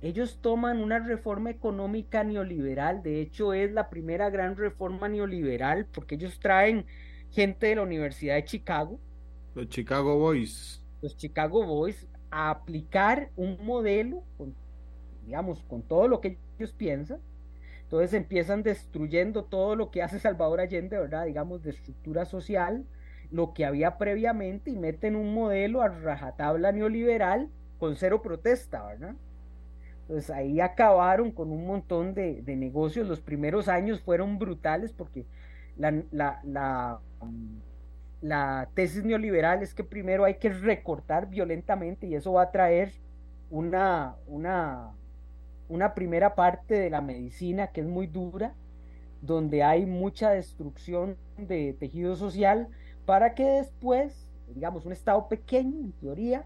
[0.00, 6.16] Ellos toman una reforma económica neoliberal, de hecho es la primera gran reforma neoliberal, porque
[6.16, 6.86] ellos traen
[7.30, 8.98] gente de la Universidad de Chicago.
[9.54, 10.82] Los Chicago Boys.
[11.00, 14.54] Los Chicago Boys a aplicar un modelo, con,
[15.24, 17.20] digamos, con todo lo que ellos piensan.
[17.92, 21.26] Entonces empiezan destruyendo todo lo que hace Salvador Allende, ¿verdad?
[21.26, 22.86] Digamos, de estructura social,
[23.30, 29.14] lo que había previamente y meten un modelo a rajatabla neoliberal con cero protesta, ¿verdad?
[30.00, 33.06] Entonces ahí acabaron con un montón de, negocios.
[33.06, 35.26] Los primeros años fueron brutales porque
[35.76, 36.98] la, la,
[38.22, 42.90] la, tesis neoliberal es que primero hay que recortar violentamente y eso va a traer
[43.50, 44.92] una, una,
[45.72, 48.54] una primera parte de la medicina que es muy dura,
[49.22, 52.68] donde hay mucha destrucción de tejido social,
[53.06, 56.44] para que después, digamos, un Estado pequeño, en teoría,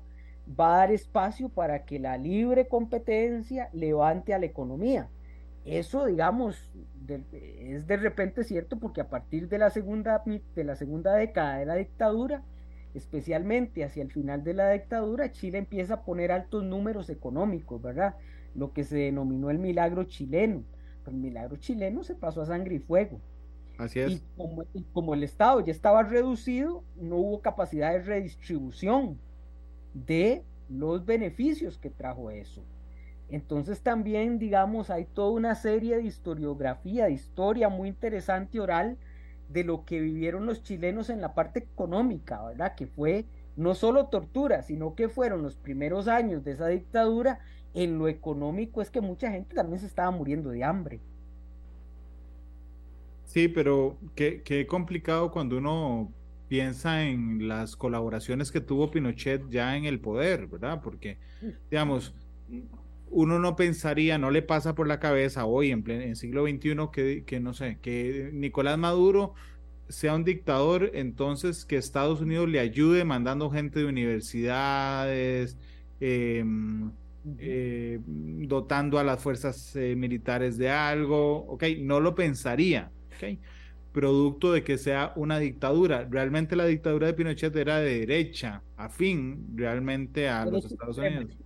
[0.49, 5.09] va a dar espacio para que la libre competencia levante a la economía.
[5.65, 6.71] Eso, digamos,
[7.33, 10.23] es de repente cierto porque a partir de la, segunda,
[10.55, 12.45] de la segunda década de la dictadura,
[12.95, 18.15] especialmente hacia el final de la dictadura, Chile empieza a poner altos números económicos, ¿verdad?
[18.57, 20.63] Lo que se denominó el milagro chileno.
[21.07, 23.21] el milagro chileno se pasó a sangre y fuego.
[23.79, 24.23] Así es.
[24.75, 29.19] Y como, el Estado ya estaba reducido, no hubo capacidad de redistribución
[29.93, 32.65] de los beneficios que trajo eso.
[33.29, 38.97] Entonces también, digamos, hay toda una serie de historiografía, de historia muy interesante oral
[39.49, 42.75] de lo que vivieron los chilenos en la parte económica, ¿verdad?
[42.75, 43.27] Que fue
[43.57, 47.41] no solo tortura, sino que fueron los primeros años de esa dictadura.
[47.77, 50.99] En lo económico es que mucha gente también se estaba muriendo de hambre.
[53.27, 56.11] Sí, pero qué, qué complicado cuando uno
[56.49, 60.81] piensa en las colaboraciones que tuvo Pinochet ya en el poder, ¿verdad?
[60.83, 61.19] Porque,
[61.71, 62.15] digamos,
[63.11, 67.25] uno no pensaría, no le pasa por la cabeza hoy en, en siglo XXI que,
[67.27, 69.35] que, no sé, que Nicolás Maduro
[69.89, 75.59] sea un dictador, entonces que Estados Unidos le ayude mandando gente de universidades,
[76.01, 76.43] eh,
[77.39, 83.39] eh, dotando a las fuerzas eh, militares de algo, ok, no lo pensaría, ok,
[83.93, 86.07] producto de que sea una dictadura.
[86.11, 91.37] Realmente la dictadura de Pinochet era de derecha, afín realmente a los Estados Unidos.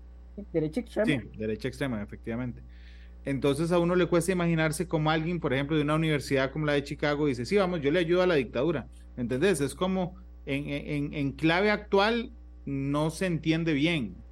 [0.52, 1.22] Derecha extrema.
[1.22, 2.62] Sí, derecha extrema, efectivamente.
[3.24, 6.72] Entonces a uno le cuesta imaginarse como alguien, por ejemplo, de una universidad como la
[6.72, 8.88] de Chicago dice, sí, vamos, yo le ayudo a la dictadura.
[9.16, 9.60] ¿Entendés?
[9.60, 10.16] Es como
[10.46, 12.32] en, en, en clave actual
[12.64, 14.24] no se entiende bien.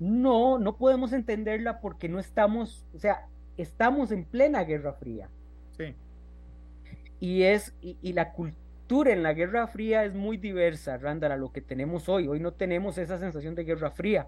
[0.00, 5.28] No, no podemos entenderla porque no estamos, o sea, estamos en plena Guerra Fría.
[5.76, 5.94] Sí.
[7.20, 11.36] Y es, y, y la cultura en la Guerra Fría es muy diversa, Randall, a
[11.36, 12.26] lo que tenemos hoy.
[12.26, 14.26] Hoy no tenemos esa sensación de Guerra Fría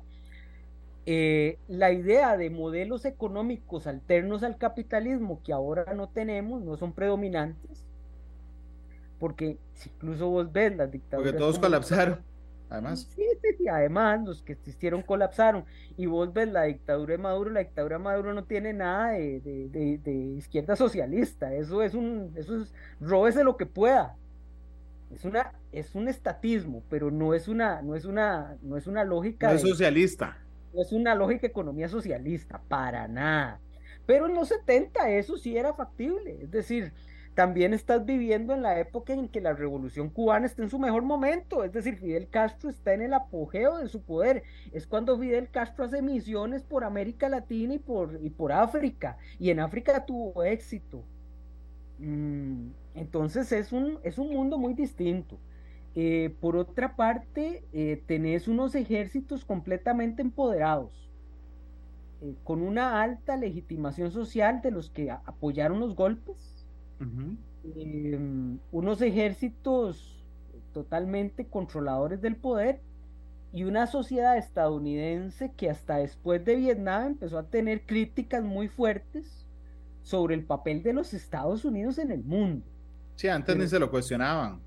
[1.05, 6.93] eh, la idea de modelos económicos alternos al capitalismo que ahora no tenemos, no son
[6.93, 7.85] predominantes,
[9.18, 11.33] porque si incluso vos ves las dictaduras...
[11.33, 12.20] Porque todos colapsaron,
[12.73, 13.09] además.
[13.14, 13.23] Sí,
[13.59, 15.64] sí, además los que existieron colapsaron,
[15.97, 19.41] y vos ves la dictadura de Maduro, la dictadura de Maduro no tiene nada de,
[19.41, 24.16] de, de, de izquierda socialista, eso es un, eso es, róbese lo que pueda,
[25.14, 29.05] es una, es un estatismo, pero no es una, no es una, no es una
[29.05, 29.49] lógica.
[29.49, 30.39] No es socialista
[30.73, 33.61] no es una lógica economía socialista, para nada.
[34.07, 36.93] Pero en los 70 eso sí era factible, es decir,
[37.35, 41.03] también estás viviendo en la época en que la revolución cubana está en su mejor
[41.03, 45.51] momento, es decir, Fidel Castro está en el apogeo de su poder, es cuando Fidel
[45.51, 50.45] Castro hace misiones por América Latina y por, y por África, y en África tuvo
[50.45, 51.05] éxito.
[51.99, 55.39] Mm, entonces es un, es un mundo muy distinto.
[55.95, 61.11] Eh, por otra parte, eh, tenés unos ejércitos completamente empoderados,
[62.22, 66.52] eh, con una alta legitimación social de los que apoyaron los golpes,
[67.77, 70.23] em, unos ejércitos
[70.73, 72.81] totalmente controladores del poder
[73.53, 79.47] y una sociedad estadounidense que hasta después de Vietnam empezó a tener críticas muy fuertes
[80.03, 82.65] sobre el papel de los Estados Unidos en el mundo.
[83.17, 84.61] Sí, antes ni se lo cuestionaban.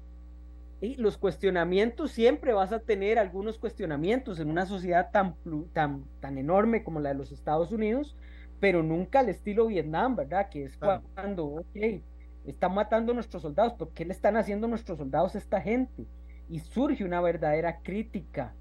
[0.82, 5.36] Y los cuestionamientos, siempre vas a tener algunos cuestionamientos en una sociedad tan,
[5.74, 8.16] tan, tan enorme como la de los Estados Unidos,
[8.60, 10.50] pero nunca al estilo Vietnam, ¿verdad?
[10.50, 12.02] Que es cuando, ok,
[12.48, 16.06] están matando a nuestros soldados, ¿por qué le están haciendo nuestros soldados a esta gente?
[16.50, 18.54] Y surge una verdadera crítica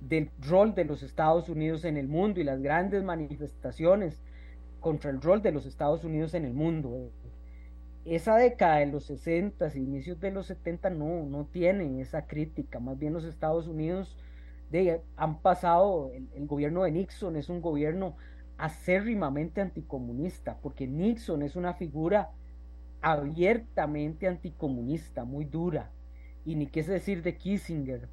[0.00, 4.20] del rol de los Estados Unidos en el mundo y las grandes manifestaciones
[4.80, 7.10] contra el rol de los Estados Unidos en el mundo
[8.04, 12.80] esa década de los 60 y inicios de los 70 no, no tienen esa crítica,
[12.80, 14.16] más bien los Estados Unidos
[14.70, 18.16] de, han pasado, el, gobierno de Nixon es un gobierno
[18.58, 22.30] acérrimamente anticomunista, porque Nixon es una figura
[23.02, 25.90] abiertamente anticomunista, muy dura,
[26.44, 28.08] y ni qué decir de Kissinger.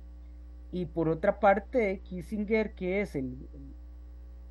[0.72, 3.38] Y por otra parte, Kissinger, que es el,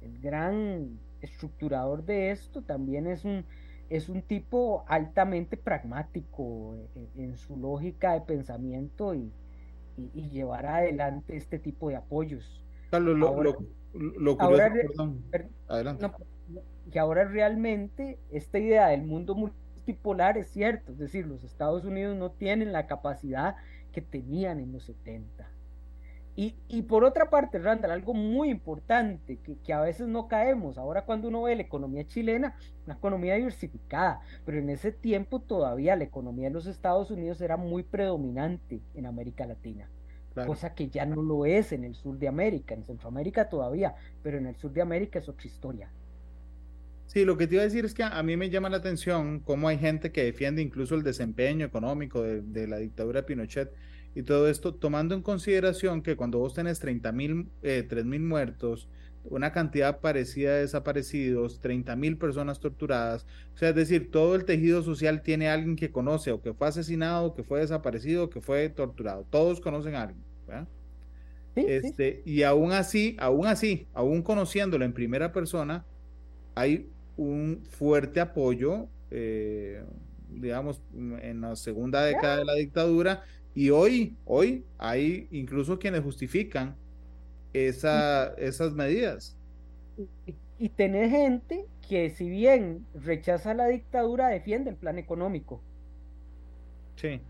[0.02, 3.44] el gran estructurador de esto, también es un
[3.90, 6.76] es un tipo altamente pragmático
[7.16, 9.32] en, su lógica de pensamiento y,
[10.14, 12.62] llevar adelante este tipo de apoyos.
[12.92, 14.72] lo, ahora,
[16.92, 19.34] y ahora realmente esta idea del mundo
[19.88, 23.56] multipolar es cierto, es decir, los Estados Unidos no tienen la capacidad
[23.92, 25.48] que tenían en los 70
[26.40, 31.26] y, por otra parte, Randall, algo muy importante que, a veces no caemos, ahora cuando
[31.26, 32.54] uno ve la economía chilena,
[32.86, 37.56] una economía diversificada, pero en ese tiempo todavía la economía de los Estados Unidos era
[37.56, 39.90] muy predominante en América Latina,
[40.46, 44.38] cosa que ya no lo es en el sur de América, en Centroamérica todavía, pero
[44.38, 45.90] en el sur de América es otra historia.
[47.08, 49.40] Sí, lo que te iba a decir es que a mí me llama la atención
[49.40, 53.72] cómo hay gente que defiende incluso el desempeño económico de, de la dictadura de Pinochet
[54.14, 58.88] y todo esto, tomando en consideración que cuando vos tenés 30 mil, eh, mil muertos,
[59.24, 64.44] una cantidad parecida de desaparecidos, 30 mil personas torturadas, o sea, es decir, todo el
[64.44, 68.30] tejido social tiene a alguien que conoce o que fue asesinado, que fue desaparecido, o
[68.30, 70.24] que fue torturado, todos conocen a alguien,
[71.54, 75.84] este, Y aún así, aún así, aún conociéndolo en primera persona,
[76.54, 76.88] hay
[77.18, 79.84] un fuerte apoyo, eh,
[80.30, 83.22] digamos, en la segunda década de la dictadura,
[83.54, 86.76] y hoy, hoy hay incluso quienes justifican
[87.52, 89.36] esa, esas medidas.
[90.26, 95.60] Y, y tenés gente que si bien rechaza la dictadura, defiende el plan económico.
[96.96, 97.20] Sí.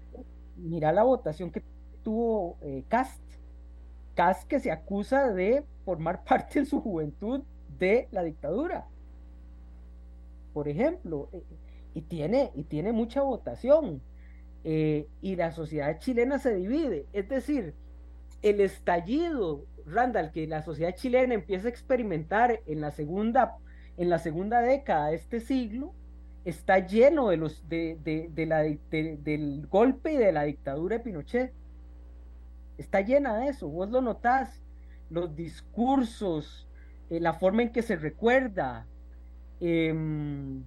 [0.56, 1.62] Mira la votación que
[2.02, 3.20] tuvo eh, Cast.
[4.14, 7.42] Cast que se acusa de formar parte en su juventud
[7.78, 8.86] de la dictadura.
[10.58, 11.44] Por ejemplo, eh,
[11.94, 14.02] y tiene, y tiene mucha votación.
[14.64, 17.06] Eh, y la sociedad chilena se divide.
[17.12, 17.74] Es decir,
[18.42, 23.56] el estallido, Randall, que la sociedad chilena empieza a experimentar en la segunda,
[23.96, 25.94] en la segunda década de este siglo,
[26.44, 27.96] está lleno de los, de,
[28.34, 31.52] de, la, del golpe y de la dictadura de Pinochet.
[32.78, 34.60] Está llena de eso, vos lo notás,
[35.08, 36.68] los discursos,
[37.10, 38.88] eh, la forma en que se recuerda,
[39.60, 40.62] em,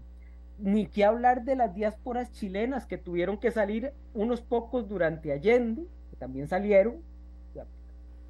[0.60, 5.86] ni que hablar de las diásporas chilenas que tuvieron que salir unos pocos durante Allende,
[6.10, 6.98] que también salieron,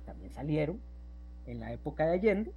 [0.06, 0.80] también salieron
[1.48, 2.52] en la época de Allende,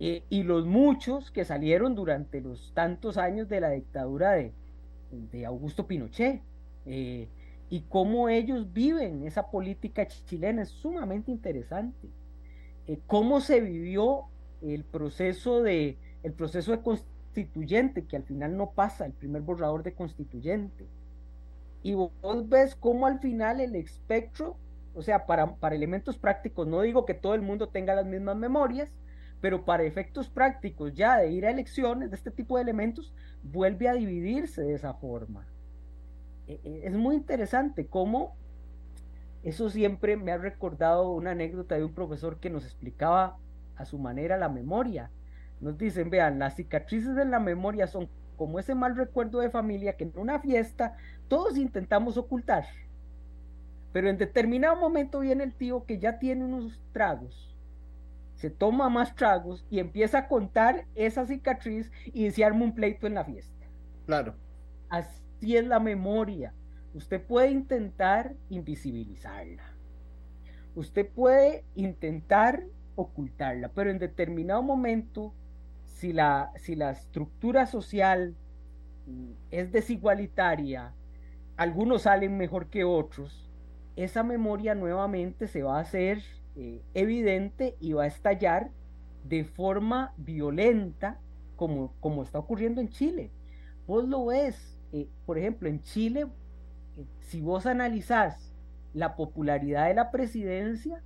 [0.00, 4.52] eh, y los muchos que salieron durante los tantos años de la dictadura de,
[5.32, 6.42] de Augusto Pinochet.
[6.86, 7.28] Eh,
[7.70, 12.08] y cómo ellos viven esa política chilena es sumamente interesante.
[12.86, 14.24] Eh, cómo se vivió
[14.62, 19.84] el proceso de el proceso de constituyente que al final no pasa el primer borrador
[19.84, 20.88] de constituyente
[21.82, 22.10] y vos
[22.48, 24.56] ves cómo al final el espectro
[24.94, 28.36] o sea para, para elementos prácticos no digo que todo el mundo tenga las mismas
[28.36, 28.92] memorias
[29.40, 33.88] pero para efectos prácticos ya de ir a elecciones de este tipo de elementos vuelve
[33.88, 35.46] a dividirse de esa forma
[36.48, 38.34] e, e, es muy interesante cómo
[39.44, 43.36] eso siempre me ha recordado una anécdota de un profesor que nos explicaba
[43.76, 45.10] a su manera la memoria.
[45.64, 49.96] Nos dicen, vean, las cicatrices de la memoria son como ese mal recuerdo de familia
[49.96, 50.96] que en una fiesta
[51.26, 52.66] todos intentamos ocultar.
[53.92, 57.56] Pero en determinado momento viene el tío que ya tiene unos tragos,
[58.34, 63.08] se toma más tragos y empieza a contar esa cicatriz y se arma un pleito
[63.08, 63.66] en la fiesta.
[64.06, 64.34] Claro.
[64.88, 66.52] Así es la memoria
[66.94, 69.64] Usted puede intentar invisibilizarla.
[70.76, 72.62] Usted puede intentar
[72.94, 75.34] ocultarla, pero en determinado momento,
[76.04, 78.36] si la, si la estructura social
[79.50, 80.92] es desigualitaria,
[81.56, 83.50] algunos salen mejor que otros,
[83.96, 86.22] esa memoria nuevamente se va a hacer
[86.56, 88.70] eh, evidente y va a estallar
[89.26, 91.18] de forma violenta
[91.56, 93.30] como, como está ocurriendo en Chile.
[93.86, 96.26] Vos lo ves, eh, por ejemplo, en Chile
[97.20, 98.52] si vos analizás
[98.92, 101.02] la popularidad de la presidencia,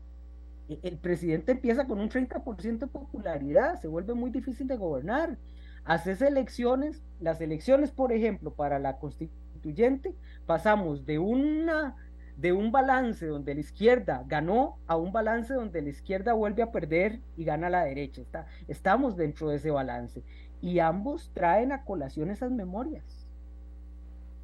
[0.68, 5.38] el presidente empieza con un 30% de popularidad, se vuelve muy difícil de gobernar.
[5.84, 10.14] Haces elecciones, las elecciones, por ejemplo, para la constituyente,
[10.46, 11.96] pasamos de una
[12.36, 16.70] de un balance donde la izquierda ganó a un balance donde la izquierda vuelve a
[16.70, 18.20] perder y gana la derecha.
[18.20, 20.22] Está, estamos dentro de ese balance.
[20.60, 23.28] Y ambos traen a colación esas memorias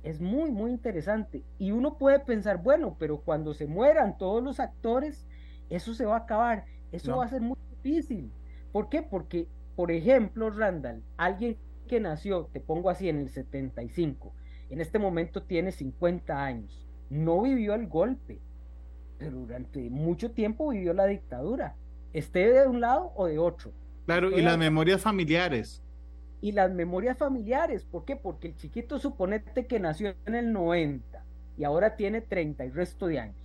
[0.04, 1.42] es muy, muy interesante.
[1.58, 5.26] Y uno puede pensar, bueno, pero cuando se mueran todos los actores,
[5.70, 6.64] eso se va a acabar.
[6.92, 8.30] Eso va a ser muy difícil.
[8.72, 9.02] ¿Por qué?
[9.02, 11.56] Porque, por ejemplo, Randall, alguien
[11.88, 14.32] que nació, te pongo así, en el 75,
[14.70, 18.38] en este momento tiene 50 años, no vivió el golpe,
[19.18, 21.74] pero durante mucho tiempo vivió la dictadura,
[22.12, 23.72] esté de un lado o de otro.
[24.06, 25.84] Claro, y las memorias familiares
[26.44, 27.86] y las memorias familiares.
[27.86, 28.16] ¿Por qué?
[28.16, 31.24] Porque el chiquito suponete que nació en el 90
[31.56, 33.43] y ahora tiene 30 y resto de años.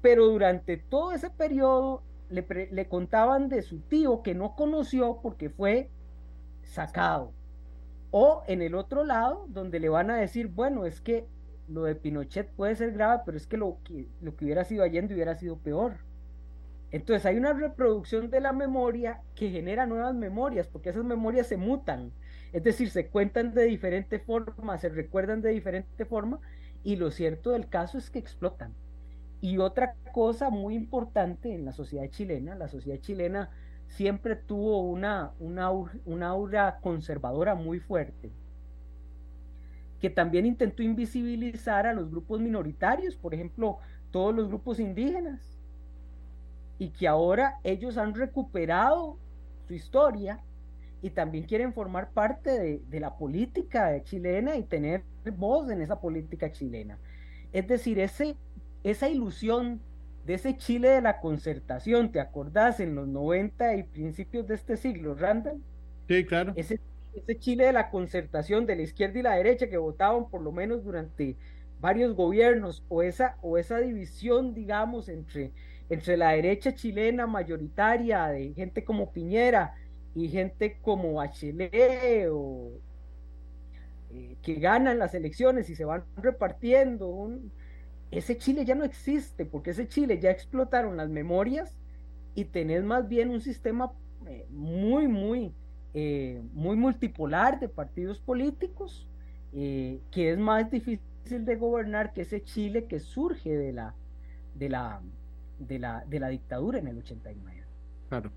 [0.00, 5.50] Pero durante todo ese periodo le, le contaban de su tío que no conoció porque
[5.50, 5.90] fue
[6.62, 7.32] sacado.
[8.10, 11.26] O en el otro lado, donde le van a decir, bueno, es que
[11.68, 14.82] lo de Pinochet puede ser grave, pero es que lo que, lo que hubiera sido
[14.82, 15.98] Allende hubiera sido peor.
[16.90, 21.58] Entonces hay una reproducción de la memoria que genera nuevas memorias, porque esas memorias se
[21.58, 22.12] mutan,
[22.52, 26.40] es decir, se cuentan de diferente forma, se recuerdan de diferente forma,
[26.82, 28.74] y lo cierto del caso es que explotan.
[29.40, 33.50] Y otra cosa muy importante en la sociedad chilena, la sociedad chilena
[33.86, 38.30] siempre tuvo una, una, una aura conservadora muy fuerte,
[40.00, 43.78] que también intentó invisibilizar a los grupos minoritarios, por ejemplo,
[44.10, 45.58] todos los grupos indígenas
[46.78, 49.16] y que ahora ellos han recuperado
[49.66, 50.40] su historia
[51.02, 55.02] y también quieren formar parte de, la política chilena y tener
[55.36, 56.98] voz en esa política chilena.
[57.52, 58.36] Es decir, ese,
[58.90, 59.80] esa ilusión
[60.24, 64.76] de ese Chile de la concertación, ¿te acordás en los 90 y principios de este
[64.76, 65.62] siglo, Randall?
[66.08, 66.52] Sí, claro.
[66.56, 66.80] Ese,
[67.14, 70.52] ese Chile de la concertación de la izquierda y la derecha que votaban por lo
[70.52, 71.36] menos durante
[71.80, 75.52] varios gobiernos o esa, o esa división, digamos, entre
[75.90, 79.74] entre la derecha chilena mayoritaria de gente como Piñera
[80.14, 82.72] y gente como Bachelet o,
[84.10, 87.30] eh, que ganan las elecciones y se van repartiendo.
[88.10, 91.76] Ese Chile ya no existe, porque ese Chile ya explotaron las memorias
[92.34, 93.92] y tenés más bien un sistema
[94.26, 95.52] eh, muy, muy,
[95.94, 99.06] eh, muy multipolar de partidos políticos,
[99.50, 100.00] que
[100.30, 101.00] es más difícil
[101.30, 103.94] de gobernar que ese Chile que surge de la,
[104.54, 105.00] de la,
[105.58, 107.62] de la, de la dictadura en el 89.
[108.08, 108.30] Claro.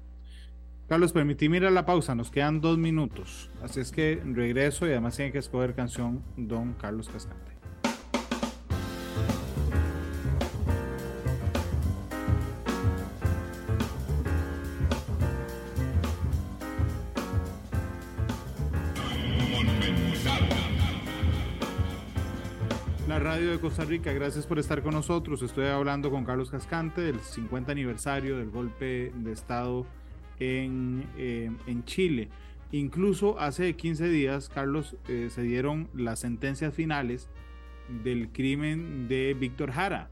[0.87, 3.49] Carlos, permití ir a la pausa, nos quedan dos minutos.
[3.63, 7.60] Así es que regreso y además tiene que escoger canción Don Carlos Cascante.
[23.61, 25.43] Costa Rica, gracias por estar con nosotros.
[25.43, 29.85] Estoy hablando con Carlos Cascante del 50 aniversario del golpe de Estado
[30.39, 32.29] eh, en, Chile.
[32.71, 37.29] Incluso hace 15 días, Carlos, eh, se dieron las sentencias finales
[38.03, 40.09] del crimen de Víctor Jara,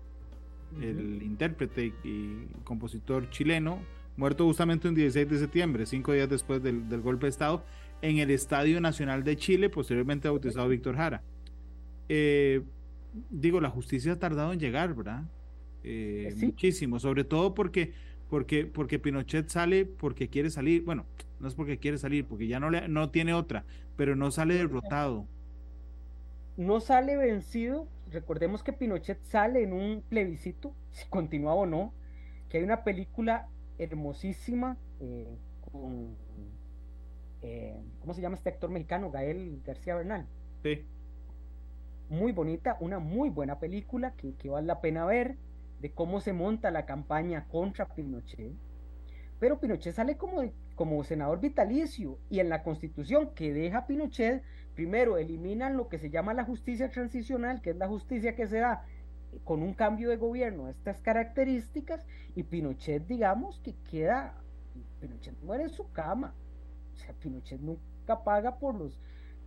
[0.79, 3.79] el intérprete y compositor chileno,
[4.15, 7.65] muerto justamente un 16 de septiembre, cinco días después del, golpe de Estado,
[8.03, 11.23] en el Estadio Nacional de Chile, posteriormente bautizado Víctor Jara.
[12.09, 12.61] Eh,
[13.30, 15.24] digo, la justicia ha tardado en llegar, ¿verdad?
[16.41, 17.93] Muchísimo, sobre todo porque
[18.30, 21.05] porque, porque Pinochet sale porque quiere salir, bueno,
[21.39, 23.66] no es porque quiere salir, porque ya no, le, no tiene otra,
[23.97, 25.26] pero no sale derrotado.
[26.55, 31.93] No sale vencido, recordemos que Pinochet sale en un plebiscito, si continúa o no,
[32.49, 33.47] que hay una película
[33.80, 35.38] hermosísima eh,
[35.72, 36.16] con,
[37.41, 39.10] eh, ¿cómo se llama este actor mexicano?
[39.10, 40.28] Gael García Bernal.
[40.62, 40.86] Sí.
[42.10, 45.38] Muy bonita, una muy buena película que, que vale la pena ver
[45.80, 48.53] de cómo se monta la campaña contra Pinochet,
[49.39, 50.43] pero Pinochet sale como,
[50.76, 54.43] como senador vitalicio y en la constitución que deja Pinochet,
[54.76, 58.60] primero eliminan lo que se llama la justicia transicional, que es la justicia que se
[58.60, 58.84] da
[59.32, 62.05] eh, con un cambio de gobierno, estas características,
[62.36, 64.36] y Pinochet, digamos, que queda,
[64.99, 66.34] Pinochet muere en su cama,
[66.93, 68.99] o sea, Pinochet nunca paga por los,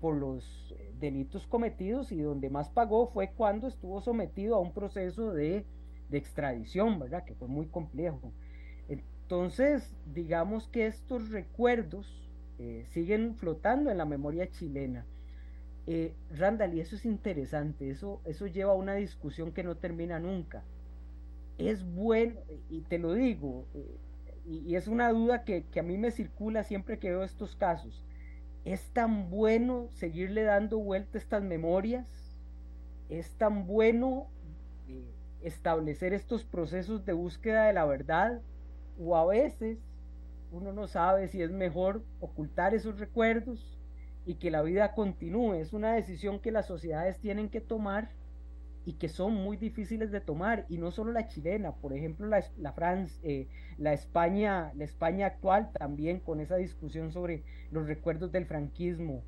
[0.02, 4.74] por los eh, delitos cometidos y donde más pagó fue cuando estuvo sometido a un
[4.74, 5.64] proceso de
[6.10, 7.24] extradición, ¿verdad?
[7.24, 8.34] Que fue muy complejo.
[9.32, 12.22] Entonces, digamos que estos recuerdos
[12.58, 15.06] eh, siguen flotando en la memoria chilena.
[15.86, 20.18] Eh, Randall, y eso es interesante, eso, eso lleva a una discusión que no termina
[20.18, 20.62] nunca.
[21.56, 23.96] Es bueno, y te lo digo, eh,
[24.44, 28.04] y, es una duda que, que, a mí me circula siempre que veo estos casos.
[28.64, 32.08] ¿Es tan bueno seguirle dando vuelta estas memorias?
[33.08, 34.28] ¿Es tan bueno
[35.42, 38.40] establecer estos procesos de búsqueda de la verdad
[38.98, 39.78] o a veces
[40.52, 43.78] uno no sabe si es mejor ocultar esos recuerdos
[44.24, 45.54] y que la vida continúe.
[45.54, 48.10] Es una decisión que las sociedades tienen que tomar
[48.84, 52.44] y que son muy difíciles de tomar y no solo la chilena, por ejemplo la,
[52.58, 52.74] la,
[53.22, 53.46] eh,
[53.78, 59.22] la España, la España actual también con esa discusión sobre los recuerdos del franquismo,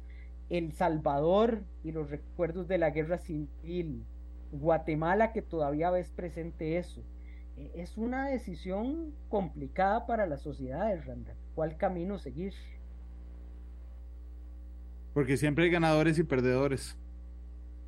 [0.50, 4.04] El Salvador y los recuerdos de la guerra civil,
[4.50, 7.02] Guatemala que todavía ves presente eso.
[7.56, 11.34] E, es una decisión complicada para las sociedades, Randa.
[11.54, 12.54] ¿Cuál camino seguir?
[15.12, 16.96] Porque siempre hay ganadores y perdedores.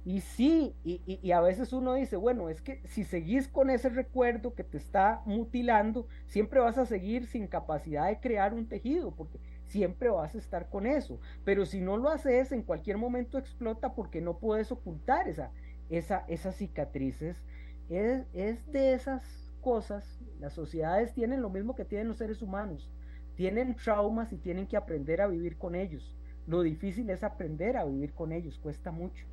[0.06, 3.88] Y sí, y, y, a veces uno dice, bueno, es que si seguís con ese
[3.88, 9.10] recuerdo que te está mutilando, siempre vas a seguir sin capacidad de crear un tejido,
[9.16, 11.18] porque siempre vas a estar con eso.
[11.44, 15.50] Pero si no lo haces, en cualquier momento explota porque no puedes ocultar esa,
[15.90, 17.42] esa, esas cicatrices,
[17.88, 22.92] es, es de esas cosas, las sociedades tienen lo mismo que tienen los seres humanos,
[23.34, 26.14] tienen traumas y tienen que aprender a vivir con ellos.
[26.46, 29.26] Lo difícil es aprender a vivir con ellos, cuesta mucho.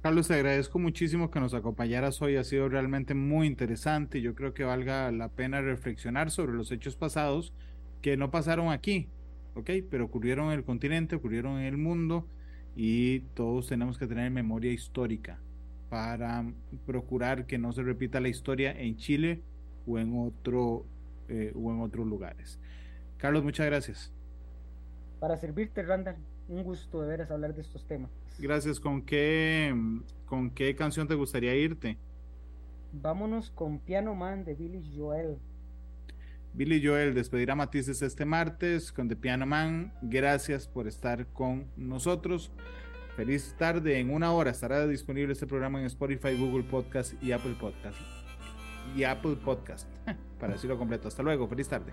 [0.00, 4.20] Carlos, te agradezco muchísimo que nos acompañaras hoy, ha sido realmente muy interesante.
[4.20, 7.52] Yo creo que valga la pena reflexionar sobre los hechos pasados
[8.00, 9.08] que no pasaron aquí,
[9.56, 9.70] ¿ok?
[9.90, 12.28] Pero ocurrieron en el continente, ocurrieron en el mundo
[12.76, 15.40] y todos tenemos que tener memoria histórica
[15.90, 16.44] para
[16.86, 19.42] procurar que no se repita la historia en Chile
[19.84, 20.86] o en otro
[21.28, 22.60] eh, o en otros lugares.
[23.16, 24.12] Carlos, muchas gracias.
[25.18, 26.16] Para servirte, Randall,
[26.48, 28.10] un gusto de veras hablar de estos temas.
[28.38, 28.80] Gracias.
[28.80, 29.74] ¿Con qué,
[30.26, 31.98] con qué canción te gustaría irte?
[32.92, 35.38] Vámonos con Piano Man de Billy Joel.
[36.54, 39.92] Billy Joel despedirá Matices este martes con The Piano Man.
[40.02, 42.50] Gracias por estar con nosotros.
[43.16, 43.98] Feliz tarde.
[43.98, 47.98] En una hora estará disponible este programa en Spotify, Google Podcast y Apple Podcast.
[48.96, 49.88] Y Apple Podcast,
[50.40, 51.08] para decirlo completo.
[51.08, 51.46] Hasta luego.
[51.46, 51.92] Feliz tarde.